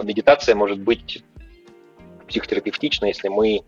[0.00, 1.24] медитация может быть
[2.28, 3.64] психотерапевтична, если мы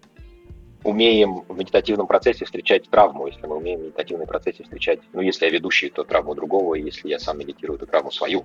[0.86, 5.46] умеем в медитативном процессе встречать травму, если мы умеем в медитативном процессе встречать, ну, если
[5.46, 8.44] я ведущий, то травму другого, если я сам медитирую, то травму свою.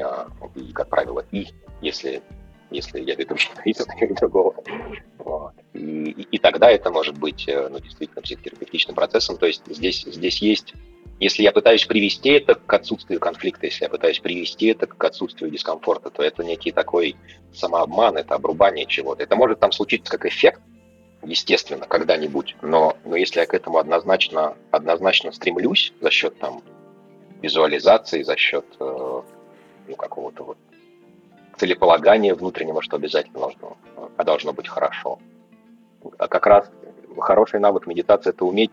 [0.00, 1.48] А, и, как правило, и,
[1.80, 2.22] если,
[2.70, 4.54] если я ведущий, то и другого.
[5.18, 5.52] Вот.
[5.74, 9.36] И, и, и тогда это может быть, э, ну, действительно, психотерапевтичным процессом.
[9.36, 10.74] То есть здесь, здесь есть
[11.18, 15.52] если я пытаюсь привести это к отсутствию конфликта, если я пытаюсь привести это к отсутствию
[15.52, 17.14] дискомфорта, то это некий такой
[17.54, 19.22] самообман, это обрубание чего-то.
[19.22, 20.60] Это может там случиться как эффект,
[21.22, 26.62] естественно, когда-нибудь, но, но если я к этому однозначно, однозначно стремлюсь за счет там
[27.40, 29.22] визуализации, за счет э,
[29.88, 30.58] ну, какого-то вот
[31.56, 33.76] целеполагания внутреннего, что обязательно должно,
[34.16, 35.18] а должно быть хорошо.
[36.18, 36.70] А как раз
[37.18, 38.70] хороший навык медитации– это уметь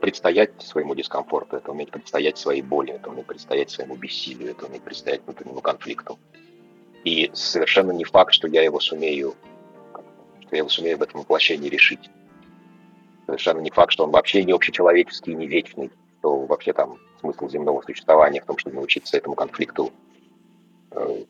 [0.00, 4.82] предстоять своему дискомфорту, это уметь предстоять своей боли, это уметь предстоять своему бессилию, это уметь
[4.82, 6.18] предстоять внутреннему конфликту.
[7.04, 9.34] И совершенно не факт, что я его сумею,
[10.50, 12.10] что я его сумею в этом воплощении решить.
[13.26, 17.82] Совершенно не факт, что он вообще не общечеловеческий, не вечный, что вообще там смысл земного
[17.82, 19.92] существования в том, чтобы научиться этому конфликту
[20.90, 21.24] э,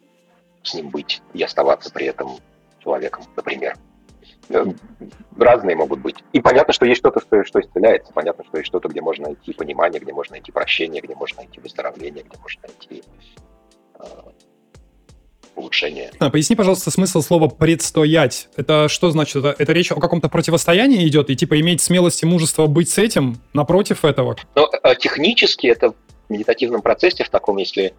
[0.62, 2.39] с ним быть и оставаться при этом
[2.83, 3.77] человеком, например.
[4.49, 4.64] Э,
[5.37, 6.25] разные могут быть.
[6.33, 8.14] И понятно, что есть что-то, что, что исцеляется.
[8.14, 11.61] Понятно, что есть что-то, где можно найти понимание, где можно найти прощение, где можно найти
[11.61, 13.03] выздоровление, где можно найти
[13.99, 14.07] э,
[15.61, 16.11] улучшение.
[16.19, 18.49] А, поясни, пожалуйста, смысл слова «предстоять».
[18.57, 19.37] Это что значит?
[19.37, 21.31] Это, это речь о каком-то противостоянии идет?
[21.31, 24.37] И типа иметь смелость и мужество быть с этим напротив этого?
[24.55, 25.95] Ну, технически это в
[26.29, 27.95] медитативном процессе, в таком, если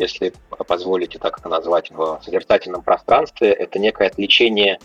[0.00, 0.32] если
[0.66, 4.80] позволите так это назвать, в созерцательном пространстве, это некое отвлечение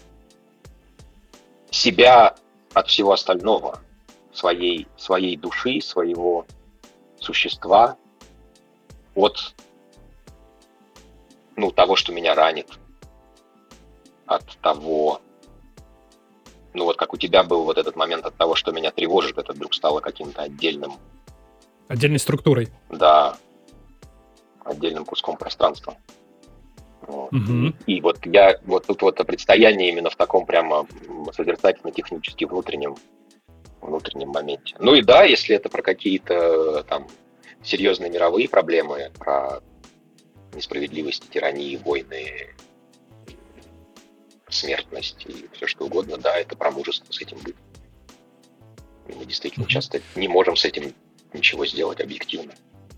[1.71, 2.35] себя
[2.73, 3.79] от всего остального,
[4.33, 6.45] своей, своей души, своего
[7.17, 7.95] существа,
[9.15, 9.55] от
[11.55, 12.67] ну, того, что меня ранит,
[14.25, 15.21] от того,
[16.73, 19.53] ну вот как у тебя был вот этот момент от того, что меня тревожит, это
[19.53, 20.93] вдруг стало каким-то отдельным...
[21.87, 22.69] Отдельной структурой.
[22.89, 23.37] Да,
[24.63, 25.95] отдельным куском пространства.
[27.01, 27.31] Вот.
[27.31, 27.73] Угу.
[27.85, 30.87] И вот я вот тут вот предстояние именно в таком прямо
[31.33, 32.95] созерцательно-технически внутреннем
[33.79, 34.75] внутреннем моменте.
[34.79, 37.07] Ну и да, если это про какие-то там
[37.63, 39.61] серьезные мировые проблемы, про
[40.55, 42.49] несправедливость, тирании, войны,
[44.49, 47.55] смертность и все что угодно, да, это про мужество с этим быть.
[49.07, 50.93] Мы действительно часто не можем с этим
[51.33, 52.53] ничего сделать объективно.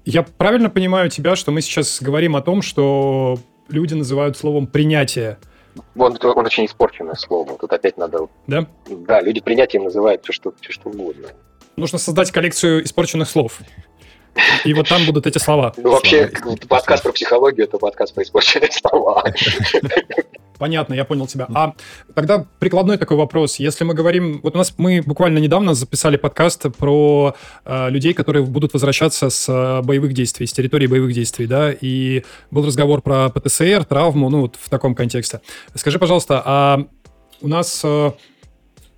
[0.05, 3.37] Я правильно понимаю тебя, что мы сейчас говорим о том, что
[3.67, 5.37] люди называют словом принятие.
[5.95, 7.57] Он, он очень испорченное слово.
[7.57, 8.29] Тут опять надо...
[8.47, 8.67] Да?
[8.87, 11.27] Да, люди принятием называют все, что, все, что угодно.
[11.75, 13.59] Нужно создать коллекцию испорченных слов.
[14.65, 15.73] И вот там будут эти слова.
[15.77, 16.31] Ну, вообще,
[16.67, 19.23] подкаст про психологию– это подкаст про испорченные слова.
[20.57, 21.47] Понятно, я понял тебя.
[21.53, 21.73] А
[22.15, 23.57] тогда прикладной такой вопрос.
[23.57, 24.39] Если мы говорим...
[24.41, 29.47] Вот у нас мы буквально недавно записали подкаст про э, людей, которые будут возвращаться с
[29.47, 34.41] э, боевых действий, с территории боевых действий, да, и был разговор про ПТСР, травму, ну,
[34.41, 35.41] вот в таком контексте.
[35.75, 36.85] Скажи, пожалуйста, а
[37.41, 38.11] у нас э,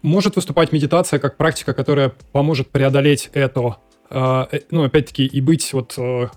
[0.02, 3.78] может выступать медитация как практика, которая поможет преодолеть это,
[4.10, 5.96] ну, опять-таки, и быть вот...
[5.98, 6.28] Э,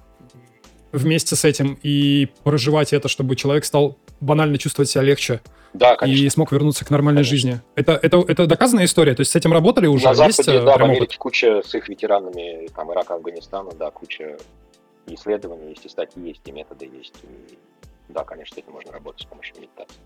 [0.92, 5.40] вместе с этим и проживать это, чтобы человек стал банально чувствовать себя легче.
[5.72, 6.24] Да, конечно.
[6.24, 7.36] И смог вернуться к нормальной конечно.
[7.36, 7.60] жизни.
[7.76, 9.14] Это, это, это доказанная история?
[9.14, 10.04] То есть с этим работали уже?
[10.04, 11.16] На Западе, Есть, э, да, в Америке опыт?
[11.16, 14.36] куча с их ветеранами, там, Ирака, Афганистана, да, куча
[15.06, 17.14] исследований есть, и статьи есть, и методы есть.
[17.22, 17.58] И,
[18.10, 19.96] да, конечно, с этим можно работать с помощью медитации.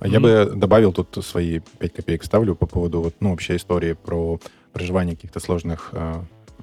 [0.00, 0.10] А mm-hmm.
[0.10, 4.40] я бы добавил тут свои 5 копеек ставлю по поводу вот, ну, общей истории про
[4.72, 6.14] проживание каких-то сложных э,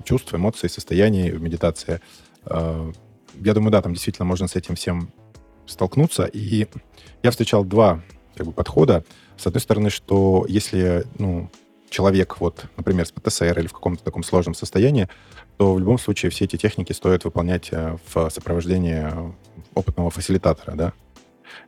[0.02, 2.02] чувств, эмоций, состояний в медитации.
[2.45, 2.91] Э,
[3.36, 5.12] я думаю, да, там действительно можно с этим всем
[5.66, 6.26] столкнуться.
[6.26, 6.68] И
[7.24, 8.02] я встречал два
[8.36, 9.04] как бы, подхода.
[9.38, 11.49] С одной стороны, что если ну,
[11.89, 15.08] человек, вот, например, с ПТСР или в каком-то таком сложном состоянии,
[15.58, 19.06] то в любом случае все эти техники стоит выполнять э, в сопровождении
[19.76, 20.93] опытного фасилитатора, да.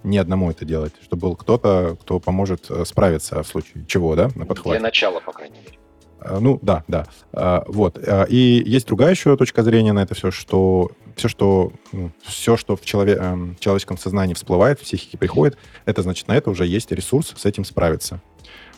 [0.04, 4.30] не одному это делать, чтобы был кто-то, кто поможет э, справиться в случае чего, да,
[4.36, 4.80] на подхвате.
[4.80, 5.78] Для начала, по крайней мере.
[6.26, 7.06] А, ну, да, да.
[7.32, 7.98] А, вот.
[7.98, 12.58] А, и есть другая еще точка зрения на это все, что все, что, ну, все,
[12.58, 16.66] что в челове, эм, человеческом сознании всплывает, в психике приходит, это значит, на это уже
[16.66, 18.22] есть ресурс с этим справиться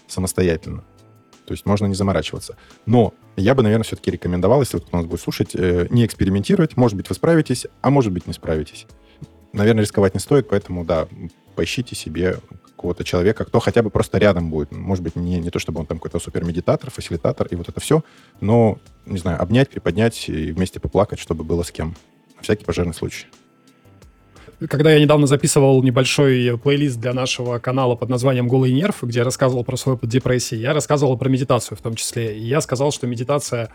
[0.08, 0.84] самостоятельно.
[1.46, 2.58] То есть можно не заморачиваться.
[2.86, 6.76] Но я бы, наверное, все-таки рекомендовал, если кто нас будет слушать, э, не экспериментировать.
[6.76, 8.88] Может быть, вы справитесь, а может быть, не справитесь.
[9.54, 11.08] Наверное, рисковать не стоит, поэтому, да,
[11.56, 12.38] поищите себе
[12.76, 14.72] какого-то человека, кто хотя бы просто рядом будет.
[14.72, 18.04] Может быть, не, не то, чтобы он там какой-то супермедитатор, фасилитатор и вот это все,
[18.42, 21.96] но, не знаю, обнять, приподнять и вместе поплакать, чтобы было с кем.
[22.36, 23.28] На всякий пожарный случай
[24.70, 29.26] когда я недавно записывал небольшой плейлист для нашего канала под названием «Голый нерв», где я
[29.26, 32.38] рассказывал про свой опыт депрессии, я рассказывал про медитацию в том числе.
[32.38, 33.70] И я сказал, что медитация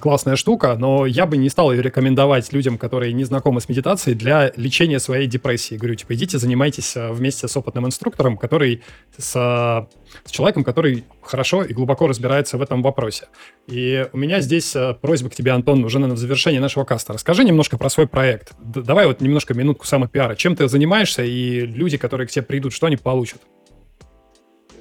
[0.00, 4.16] классная штука, но я бы не стал ее рекомендовать людям, которые не знакомы с медитацией,
[4.16, 5.76] для лечения своей депрессии.
[5.76, 8.82] Говорю, типа, идите, занимайтесь а, вместе с опытным инструктором, который
[9.16, 13.28] с, с человеком, который хорошо и глубоко разбирается в этом вопросе.
[13.66, 17.12] И у меня здесь просьба к тебе, Антон, уже на завершение нашего каста.
[17.12, 18.52] Расскажи немножко про свой проект.
[18.58, 20.34] Давай вот немножко минутку самого пиара.
[20.36, 23.42] Чем ты занимаешься, и люди, которые к тебе придут, что они получат?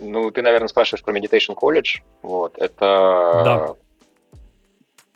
[0.02, 2.02] Ну, ты, наверное, спрашиваешь про Meditation College.
[2.22, 3.76] Вот, это да.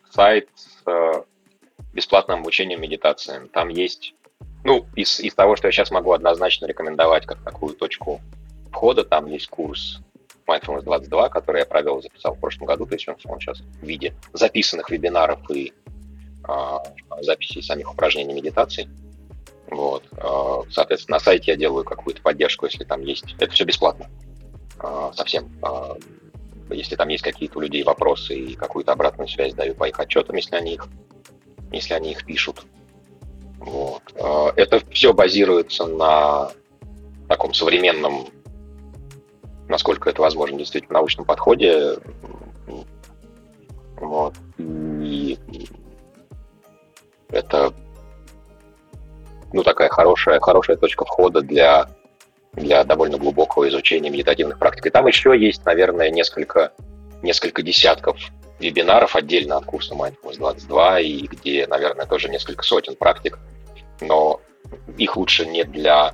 [0.10, 1.24] Сайт с э,
[1.94, 3.50] бесплатным обучением медитациям.
[3.50, 4.14] Там есть,
[4.64, 8.22] ну, из, из того, что я сейчас могу однозначно рекомендовать как такую точку
[8.72, 10.02] входа, там есть курс
[10.48, 13.84] Mindfulness 22, который я провел, записал в прошлом году, то есть он, он сейчас в
[13.84, 15.74] виде записанных вебинаров и
[16.44, 16.82] а,
[17.22, 18.90] записей самих упражнений медитации.
[19.70, 20.04] Вот.
[20.18, 23.36] А, соответственно, на сайте я делаю какую-то поддержку, если там есть.
[23.40, 24.10] Это все бесплатно.
[24.80, 25.52] А, совсем.
[25.62, 25.96] А,
[26.70, 30.36] если там есть какие-то у людей вопросы и какую-то обратную связь даю по их отчетам,
[30.36, 30.88] если они их,
[31.72, 32.64] если они их пишут.
[33.60, 34.02] Вот.
[34.16, 36.52] Это все базируется на
[37.28, 38.28] таком современном,
[39.68, 41.98] насколько это возможно, действительно научном подходе.
[43.98, 44.34] Вот.
[44.58, 45.38] И
[47.30, 47.74] это
[49.54, 51.90] ну, такая хорошая, хорошая точка входа для,
[52.54, 54.88] для довольно глубокого изучения медитативных практик.
[54.88, 56.74] И там еще есть, наверное, несколько,
[57.22, 58.18] несколько десятков
[58.60, 63.40] вебинаров отдельно от курса Mindfulness 22, и где, наверное, тоже несколько сотен практик,
[64.02, 64.42] но
[64.98, 66.14] их лучше не для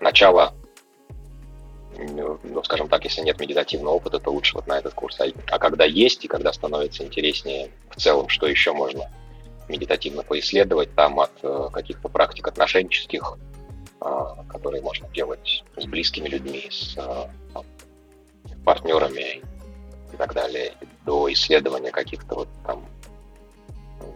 [0.00, 0.54] начала,
[1.96, 5.20] ну, скажем так, если нет медитативного опыта, то лучше вот на этот курс.
[5.20, 9.10] А, а когда есть, и когда становится интереснее в целом, что еще можно
[9.68, 13.38] медитативно поисследовать там от э, каких-то практик отношенческих,
[14.48, 17.62] которые можно делать с близкими людьми, с э,
[18.64, 19.42] партнерами
[20.12, 20.74] и так далее,
[21.04, 22.84] до исследования каких-то вот там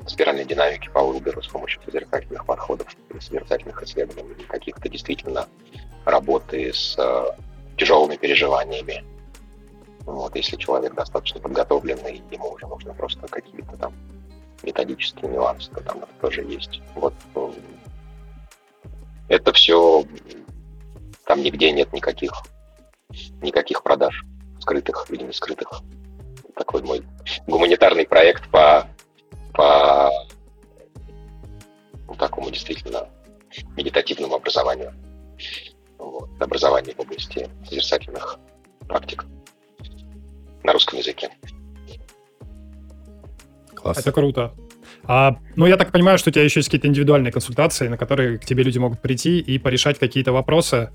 [0.07, 2.89] спиральной динамики по Уилберу с помощью созерцательных подходов,
[3.21, 5.47] созерцательных исследований, каких-то действительно
[6.05, 6.97] работы с
[7.77, 9.05] тяжелыми переживаниями.
[10.05, 13.93] Вот, если человек достаточно подготовленный, ему уже нужно просто какие-то там
[14.63, 16.81] методические нюансы, там это тоже есть.
[16.95, 17.15] Вот
[19.29, 20.05] это все,
[21.27, 22.33] там нигде нет никаких,
[23.43, 24.25] никаких продаж
[24.61, 25.83] скрытых или не скрытых.
[26.57, 27.03] Такой мой
[27.47, 28.89] гуманитарный проект по,
[29.53, 30.11] по
[32.07, 33.09] ну, такому действительно
[33.77, 34.93] медитативному образованию.
[35.99, 38.39] Вот, образование в области созерцательных
[38.89, 39.25] практик
[40.63, 41.31] на русском языке.
[43.75, 43.99] Класс.
[43.99, 44.55] Это круто.
[45.09, 48.37] А, ну, я так понимаю, что у тебя еще есть какие-то индивидуальные консультации, на которые
[48.37, 50.91] к тебе люди могут прийти и порешать какие-то вопросы.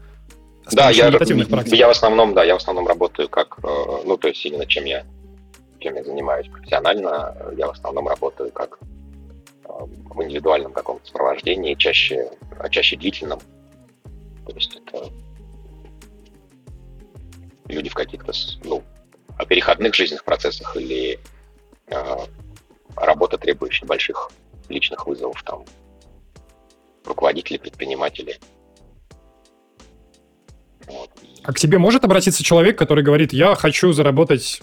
[0.72, 3.68] Да, я, я в основном, да, я в основном работаю как, э,
[4.06, 5.04] ну, то есть именно чем я,
[5.80, 8.78] чем я занимаюсь профессионально, я в основном работаю как
[9.66, 13.40] э, в индивидуальном каком-то сопровождении, чаще, а чаще длительном.
[14.46, 15.10] То есть это
[17.68, 18.32] люди в каких-то,
[18.64, 18.84] ну,
[19.48, 21.20] переходных жизненных процессах или
[21.88, 22.18] э,
[22.96, 24.32] работа, требующая больших
[24.70, 25.66] личных вызовов, там,
[27.06, 28.40] руководители, предприниматели.
[30.88, 31.10] Вот.
[31.44, 34.62] А к тебе может обратиться человек, который говорит, я хочу заработать,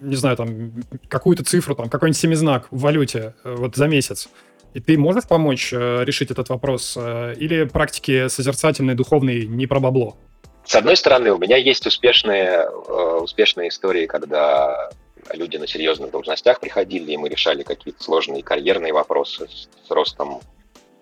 [0.00, 0.72] не знаю, там,
[1.08, 4.28] какую-то цифру, там, какой-нибудь семизнак в валюте э, вот за месяц?
[4.74, 6.96] И ты можешь помочь э, решить этот вопрос?
[6.96, 10.16] Э, или практики созерцательные, духовные не про бабло?
[10.64, 14.90] С одной стороны, у меня есть успешные, э, успешные истории, когда
[15.34, 20.40] люди на серьезных должностях приходили, и мы решали какие-то сложные карьерные вопросы с, с ростом,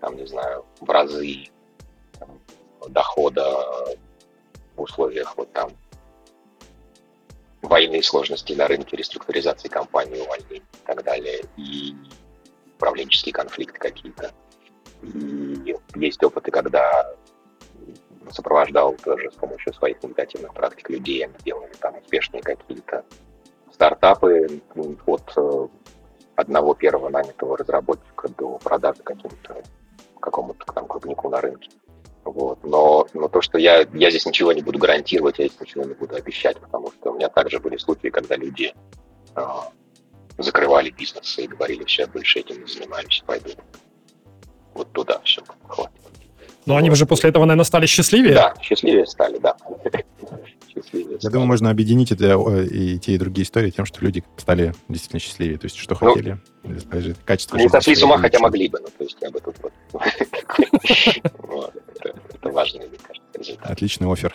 [0.01, 1.47] там, не знаю, в разы
[2.18, 2.41] там,
[2.89, 3.97] дохода
[4.77, 5.70] в условиях вот там
[7.62, 11.95] войны, сложностей на рынке, реструктуризации компании, увольнений и так далее, и
[12.77, 14.33] управленческие конфликты какие-то.
[15.03, 17.14] И есть опыты, когда
[18.31, 21.25] сопровождал тоже с помощью своих медитативных практик людей.
[21.25, 23.05] Они делали там успешные какие-то
[23.75, 24.61] стартапы
[25.07, 25.68] от э,
[26.37, 29.62] одного первого нанятого разработчика до продажи каким-то
[30.20, 31.70] какому-то там крупнику на рынке.
[32.25, 32.64] Вот.
[32.64, 35.95] Но, но то, что я, я здесь ничего не буду гарантировать, я здесь ничего не
[35.95, 38.72] буду обещать, потому что у меня также были случаи, когда люди
[39.37, 39.43] э,
[40.39, 43.51] закрывали бизнес и говорили, все, больше этим не занимаюсь, пойду
[44.72, 46.01] вот туда, все, хватит.
[46.66, 48.35] Но они уже после этого, наверное, стали счастливее?
[48.35, 49.57] Да, счастливее стали, да.
[50.77, 51.33] Счастливее Я стали.
[51.33, 55.59] думаю, можно объединить это и те, и другие истории тем, что люди стали действительно счастливее.
[55.59, 56.39] То есть, что Ну, хотели,
[57.25, 59.72] качество Не сошли с ума, хотя могли бы, ну, то есть я бы тут вот...
[61.25, 63.70] Это- важный, мне кажется, результат.
[63.70, 64.35] Отличный офер.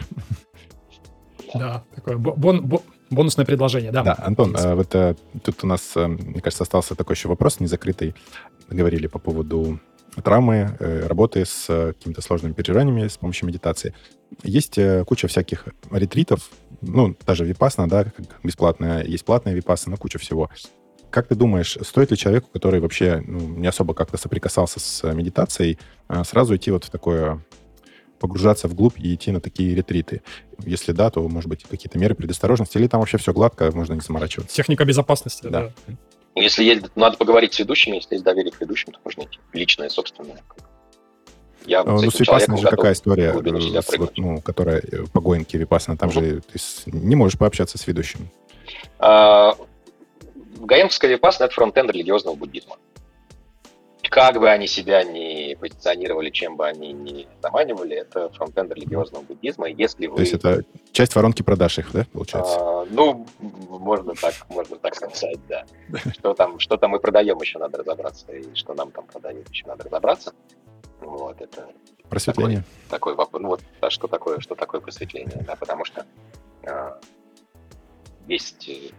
[1.53, 4.03] Да, такое бо- бон- бо- бонусное предложение, да.
[4.03, 7.59] Да, Антон, а вот э, тут у нас, э, мне кажется, остался такой еще вопрос
[7.59, 8.13] незакрытый.
[8.69, 9.79] Говорили по поводу
[10.23, 13.93] травмы, э, работы с э, какими-то сложными переживаниями с помощью медитации.
[14.43, 16.49] Есть э, куча всяких ретритов,
[16.81, 18.05] ну, даже випасна, да,
[18.43, 20.49] бесплатная, есть платная випасна, куча всего.
[21.09, 25.79] Как ты думаешь, стоит ли человеку, который вообще ну, не особо как-то соприкасался с медитацией,
[26.23, 27.43] сразу идти вот в такое
[28.19, 30.21] погружаться вглубь и идти на такие ретриты?
[30.63, 34.01] Если да, то, может быть, какие-то меры предосторожности, или там вообще все гладко, можно не
[34.01, 34.55] заморачиваться?
[34.55, 35.71] Техника безопасности, Да.
[35.87, 35.95] да.
[36.35, 39.39] Если есть, надо поговорить с ведущими, если есть доверие к ведущим, то можно идти.
[39.53, 40.41] Личное, собственное.
[41.65, 45.05] Я Ну, с этим Випассаной же готов какая история, э, с вот, ну, которая э,
[45.11, 48.29] по Гоинке Випассана, там же ты не можешь пообщаться с ведущим.
[48.97, 49.55] А,
[50.59, 52.77] Гаенковская випассана— это фронтенд религиозного буддизма.
[54.03, 59.67] Как бы они себя не позиционировали, чем бы они ни заманивали, это фронтенд религиозного буддизма.
[59.67, 60.15] Если вы...
[60.15, 62.57] То есть это часть воронки продаж их, да, получается?
[62.59, 65.65] А, ну, можно так, можно так сказать, да.
[66.13, 69.67] Что там, что там мы продаем, еще надо разобраться, и что нам там продают, еще
[69.67, 70.33] надо разобраться.
[71.01, 71.69] Вот, это
[72.09, 72.63] Просветление.
[72.89, 73.41] такой вопрос.
[73.41, 76.05] Ну вот, а что такое, что такое просветление, да, потому что
[76.63, 76.99] а,
[78.27, 78.91] есть э,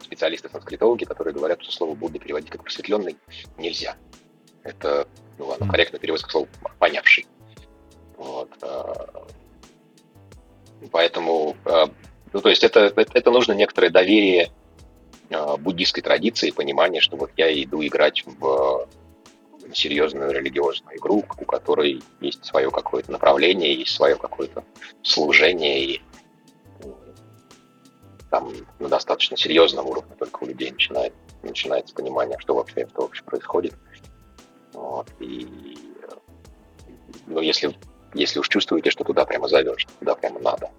[0.00, 3.16] специалисты санскритологи, которые говорят, что слово Будда переводить как просветленный
[3.56, 3.96] нельзя.
[4.64, 5.06] Это,
[5.38, 6.48] ну ладно, корректно переводится слово
[6.78, 7.26] понявший.
[8.16, 8.50] Вот.
[8.62, 9.26] а,
[10.90, 11.86] Поэтому, а,
[12.32, 14.50] ну то есть это, это, это нужно некоторое доверие
[15.30, 18.88] а, буддийской традиции, понимание, что вот я иду играть в
[19.72, 24.64] серьезную религиозную игру, у которой есть свое какое-то направление, есть свое какое-то
[25.02, 26.02] служение, и
[28.30, 33.22] там на достаточно серьезном уровне только у людей начинает, начинается понимание, что вообще, что вообще
[33.24, 33.74] происходит.
[34.72, 35.76] Вот, и
[37.26, 37.76] ну, если,
[38.14, 40.70] если уж чувствуете, что туда прямо зовет, что туда прямо надо,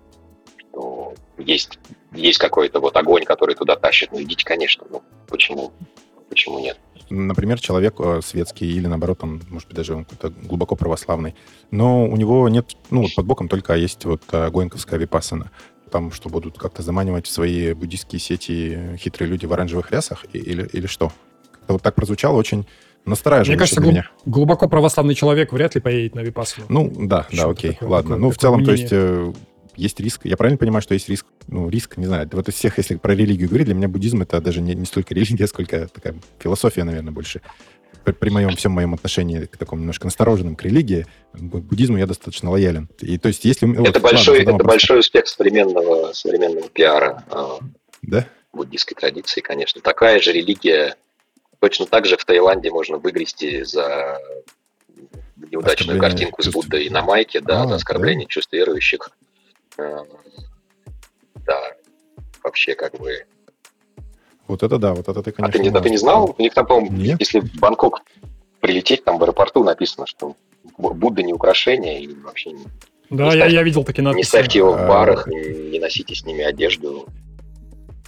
[0.57, 1.79] что есть,
[2.11, 5.71] есть какой-то вот огонь, который туда тащит, ну идите, конечно, ну почему,
[6.29, 6.79] почему нет?
[7.09, 11.35] Например, человек э, светский или, наоборот, он, может быть, даже он какой-то глубоко православный,
[11.69, 15.51] но у него нет, ну, вот под боком только есть вот Гоинковская випассана.
[15.91, 20.67] Там что, будут как-то заманивать в свои буддийские сети хитрые люди в оранжевых рясах или,
[20.73, 21.11] или что?
[21.51, 22.65] Как-то вот так прозвучало очень
[23.05, 24.09] настораживающе Мне кажется, для глуб- меня.
[24.25, 26.65] глубоко православный человек вряд ли поедет на Випассану.
[26.69, 28.09] Ну, да, да, Что-то окей, такое, ладно.
[28.11, 28.81] такое- ну, в целом, то мнение.
[28.81, 29.33] есть, э,
[29.75, 30.21] есть риск.
[30.25, 31.25] Я правильно понимаю, что есть риск?
[31.47, 32.29] Ну, риск, не знаю.
[32.31, 35.13] Вот из всех, если про религию говорить, для меня буддизм это даже не, не столько
[35.13, 37.41] религия, сколько такая философия, наверное, больше.
[38.03, 42.05] При, при моем всем моем отношении к такому немножко настороженному к религии, к буддизму я
[42.05, 42.89] достаточно лоялен.
[42.99, 43.65] И то есть, если...
[43.65, 47.45] вот, это ладно, большой, задам это большой успех современного, современного пиара э,
[48.01, 48.27] Да?
[48.51, 49.79] буддийской традиции, конечно.
[49.81, 50.95] Такая же религия,
[51.63, 54.19] точно так же в Таиланде можно выгрести за
[55.49, 56.49] неудачную картинку с.
[56.49, 59.11] Буддой на майке, да, А, за оскорбление чувств верующих.
[59.77, 59.99] Э,
[61.45, 61.61] Да,
[62.43, 63.23] вообще как бы...
[64.49, 65.51] Вот это да, вот это ты, А конечно...
[65.53, 66.35] ты, не- а ты не знал?
[66.37, 67.17] У них там, по-моему, Нет.
[67.21, 68.01] если в Бангкок
[68.59, 70.35] прилететь, там в аэропорту написано, что
[70.77, 72.65] Бу- Будда не украшение, и вообще не,
[73.09, 74.27] Да, не я, ставь- я видел такие не надписи.
[74.27, 74.87] ставьте его в А.
[74.87, 75.39] барах, не,
[75.71, 77.07] не носите с ними одежду.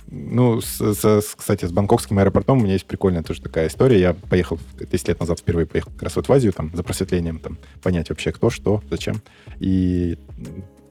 [0.07, 3.99] Ну, с- с- кстати, с бангкокским аэропортом у меня есть прикольная тоже такая история.
[3.99, 7.39] Я поехал 10 лет назад впервые поехал как раз вот в Азию, там, за просветлением,
[7.39, 9.21] там, понять вообще кто, что, зачем.
[9.59, 10.17] И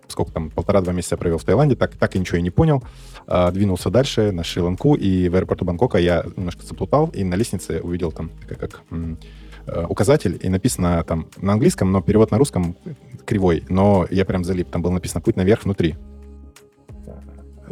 [0.08, 2.82] сколько там, полтора-два месяца провел в Таиланде, так, так и ничего и не понял.
[3.26, 7.80] А, двинулся дальше на Шри-Ланку, и в аэропорту Бангкока я немножко заплутал, и на лестнице
[7.80, 9.18] увидел там как м,
[9.66, 12.76] э, указатель, и написано там на английском, но перевод на русском
[13.24, 14.68] кривой, но я прям залип.
[14.70, 15.94] Там было написано «Путь наверх внутри».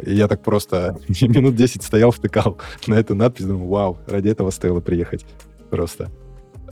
[0.01, 4.49] И я так просто минут 10 стоял, втыкал на эту надпись, думаю, вау, ради этого
[4.51, 5.25] стоило приехать.
[5.69, 6.09] Просто.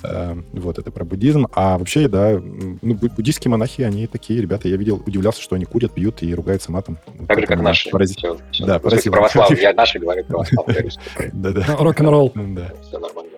[0.04, 1.48] Эм, Вот, это про буддизм.
[1.54, 4.68] А вообще, да, ну, бу- буддийские монахи, они такие ребята.
[4.68, 6.98] Я видел, удивлялся, что они курят, пьют и ругаются матом.
[7.28, 7.90] Так же, как наши.
[7.90, 8.66] порази- Все, все.
[8.66, 9.62] Да, православные.
[9.62, 10.90] Я наши говорю православные.
[11.34, 11.76] Да-да.
[11.78, 12.32] Рок-н-ролл.
[12.36, 12.72] Да.
[12.82, 13.30] Все нормально.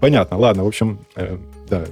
[0.00, 1.38] Понятно, ладно, в общем, э,
[1.70, 1.84] Да,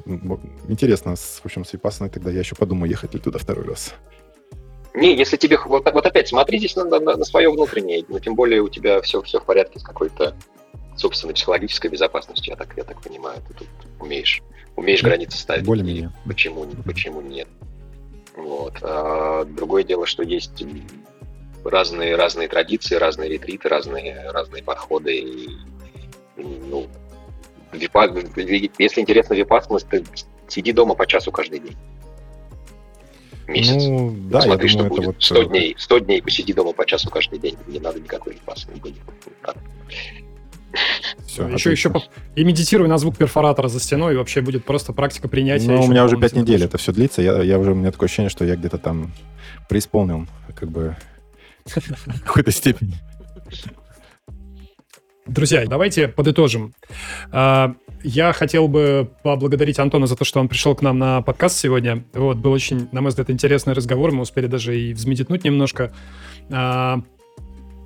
[0.68, 3.94] интересно, с, в общем, с Випассаной тогда я еще подумаю, ехать ли туда второй раз.
[4.94, 5.58] Не, если тебе...
[5.64, 8.04] Вот, вот опять, смотри здесь на, на, на свое внутреннее.
[8.08, 10.36] Ну, тем более у тебя все, все в порядке с какой-то
[10.96, 13.42] собственной психологической безопасностью, я так, я так понимаю.
[13.48, 13.68] Ты тут
[14.00, 14.40] умеешь,
[14.76, 15.64] умеешь границы ставить.
[15.64, 16.12] более-менее.
[16.26, 17.48] Почему, почему нет?
[18.36, 18.74] Вот.
[18.82, 20.64] А другое дело, что есть
[21.64, 25.16] разные, разные традиции, разные ретриты, разные, разные подходы.
[25.16, 25.48] И,
[26.36, 26.86] ну,
[27.72, 28.08] випа-
[28.78, 30.04] если интересно випассанность, ты
[30.46, 31.76] сиди дома по часу каждый день.
[33.46, 33.84] Месяц.
[33.84, 35.14] Ну, да, я Посмотри, что думаю, это будет.
[35.16, 35.22] вот...
[35.22, 37.56] 100 э, дней, 100 дней посиди дома по часу каждый день.
[37.66, 38.96] Не надо никакой випасы не будет.
[39.42, 39.56] Так.
[41.26, 42.02] всё, еще, еще по-
[42.34, 45.66] и медитируй на звук перфоратора за стеной, и вообще будет просто практика принятия.
[45.68, 46.68] Ну, у меня уже дополнительно пять недель лучше.
[46.68, 47.22] это все длится.
[47.22, 49.12] Я, я уже, у меня такое ощущение, что я где-то там
[49.68, 50.96] преисполнил, как бы,
[51.64, 52.94] в какой-то степени.
[55.26, 56.74] Друзья, давайте подытожим.
[58.04, 61.58] А, Я хотел бы поблагодарить Антона за то, что он пришел к нам на подкаст
[61.58, 62.04] сегодня.
[62.12, 64.12] Вот, был очень, на мой взгляд, интересный разговор.
[64.12, 65.92] Мы успели даже и взмедитнуть немножко.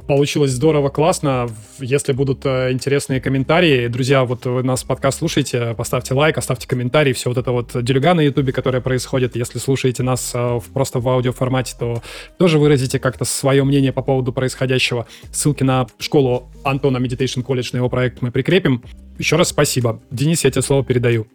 [0.08, 1.50] Получилось здорово, классно.
[1.80, 7.12] Если будут э, интересные комментарии, друзья, вот вы нас подкаст слушаете, поставьте лайк, оставьте комментарий,
[7.12, 9.36] все вот это вот делюга на ютубе, которое происходит.
[9.36, 12.02] Если слушаете нас э, просто в аудиоформате, то
[12.38, 15.06] тоже выразите как-то свое мнение по поводу происходящего.
[15.30, 18.82] Ссылки на школу Антона Meditation College, на его проект мы прикрепим.
[19.18, 20.00] Еще раз спасибо.
[20.10, 21.26] Денис, я тебе слово передаю.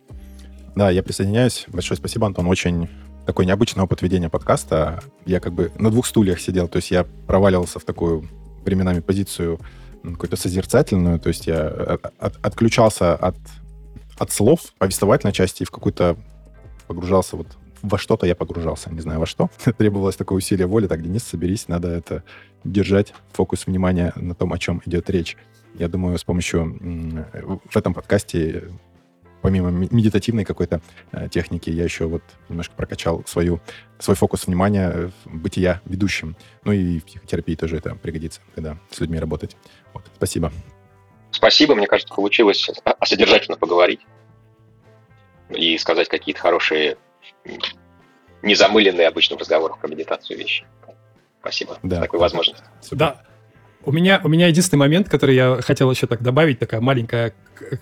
[0.76, 1.66] Да, я присоединяюсь.
[1.68, 2.48] Большое спасибо, Антон.
[2.48, 2.90] Очень
[3.28, 5.04] такой необычный опыт ведения подкаста.
[5.28, 8.28] Я как бы на двух стульях сидел, то есть я проваливался в такую
[8.66, 9.60] временами позицию
[10.04, 13.36] какую-то созерцательную, то есть я от- от- отключался от,
[14.18, 16.18] от слов повествовательной части и в какую-то
[16.88, 17.48] погружался вот
[17.82, 19.50] во что-то я погружался, не знаю во что.
[19.78, 20.88] Требовалось такое усилие воли.
[20.88, 22.24] Так, Денис, соберись, надо это
[22.64, 25.36] держать фокус внимания на том, о чем идет речь.
[25.78, 27.26] Я думаю, с помощью м,
[27.70, 28.72] в этом подкасте
[29.44, 30.82] помимо ме- медитативной какой-то
[31.12, 33.60] э, техники, я еще вот немножко прокачал свою,
[34.00, 36.36] свой фокус внимания в бытия ведущим.
[36.64, 39.56] Ну и в психотерапии тоже это пригодится, когда с людьми работать.
[39.94, 40.52] Вот, спасибо.
[41.32, 42.70] Спасибо, мне кажется, получилось
[43.04, 44.00] содержательно поговорить
[45.50, 46.98] и сказать какие-то хорошие,
[48.42, 50.66] незамыленные обычным разговором про медитацию вещи.
[51.42, 51.98] Спасибо Да.
[51.98, 52.64] за такую возможность.
[52.82, 52.98] Супер.
[52.98, 53.22] Да.
[53.86, 57.34] У меня, у меня единственный момент, который я хотел еще так добавить, такая маленькая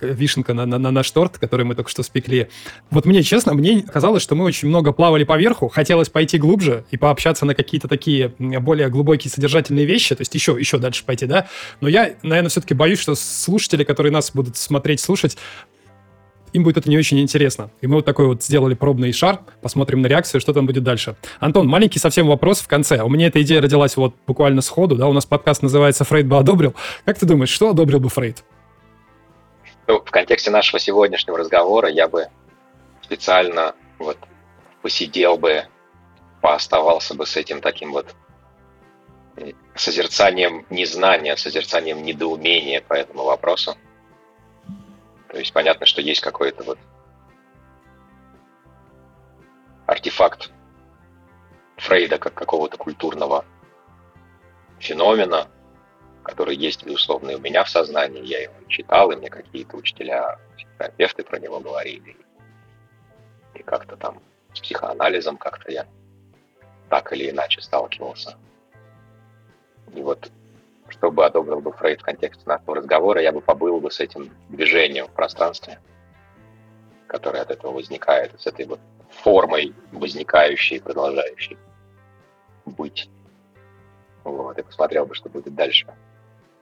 [0.01, 2.49] вишенка на, на, на наш торт, который мы только что спекли.
[2.89, 6.97] Вот мне, честно, мне казалось, что мы очень много плавали поверху, хотелось пойти глубже и
[6.97, 11.47] пообщаться на какие-то такие более глубокие содержательные вещи, то есть еще, еще дальше пойти, да?
[11.81, 15.37] Но я, наверное, все-таки боюсь, что слушатели, которые нас будут смотреть, слушать,
[16.53, 17.71] им будет это не очень интересно.
[17.81, 21.15] И мы вот такой вот сделали пробный шар, посмотрим на реакцию, что там будет дальше.
[21.39, 23.01] Антон, маленький совсем вопрос в конце.
[23.01, 26.37] У меня эта идея родилась вот буквально сходу, да, у нас подкаст называется «Фрейд бы
[26.37, 26.75] одобрил».
[27.05, 28.43] Как ты думаешь, что одобрил бы Фрейд?
[29.87, 32.27] Ну, в контексте нашего сегодняшнего разговора я бы
[33.01, 34.17] специально вот
[34.81, 35.65] посидел бы,
[36.41, 38.15] пооставался бы с этим таким вот
[39.75, 43.75] созерцанием незнания, созерцанием недоумения по этому вопросу.
[45.31, 46.77] То есть понятно, что есть какой-то вот
[49.85, 50.51] артефакт
[51.77, 53.45] Фрейда как какого-то культурного
[54.79, 55.47] феномена,
[56.23, 58.25] который есть, безусловно, и у меня в сознании.
[58.25, 60.37] Я его читал, и мне какие-то учителя,
[60.77, 62.17] терапевты про него говорили.
[63.53, 64.21] И как-то там
[64.53, 65.87] с психоанализом как-то я
[66.89, 68.37] так или иначе сталкивался.
[69.93, 70.29] И вот,
[70.91, 75.07] чтобы одобрил бы Фрейд в контексте нашего разговора, я бы побыл бы с этим движением
[75.07, 75.79] в пространстве,
[77.07, 78.79] которое от этого возникает, с этой вот
[79.09, 81.57] формой возникающей продолжающей
[82.65, 83.09] быть.
[84.23, 85.87] Вот, и посмотрел бы, что будет дальше.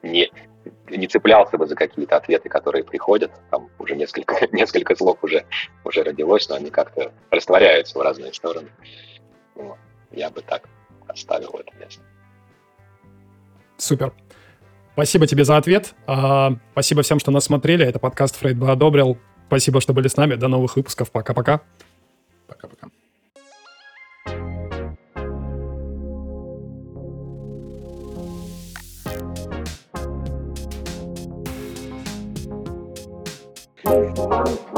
[0.01, 0.31] Не,
[0.89, 3.31] не цеплялся бы за какие-то ответы, которые приходят.
[3.49, 5.45] Там уже несколько, несколько слов уже,
[5.83, 8.69] уже родилось, но они как-то растворяются в разные стороны.
[9.55, 9.77] Вот.
[10.11, 10.69] Я бы так
[11.07, 12.01] оставил это место.
[13.79, 14.13] Супер.
[14.93, 15.95] Спасибо тебе за ответ.
[16.05, 17.85] А, спасибо всем, что нас смотрели.
[17.85, 19.17] Это подкаст «Фрейд бы одобрил».
[19.47, 20.35] Спасибо, что были с нами.
[20.35, 21.11] До новых выпусков.
[21.11, 21.61] Пока-пока.
[22.47, 22.89] Пока-пока.
[33.85, 34.68] Months life.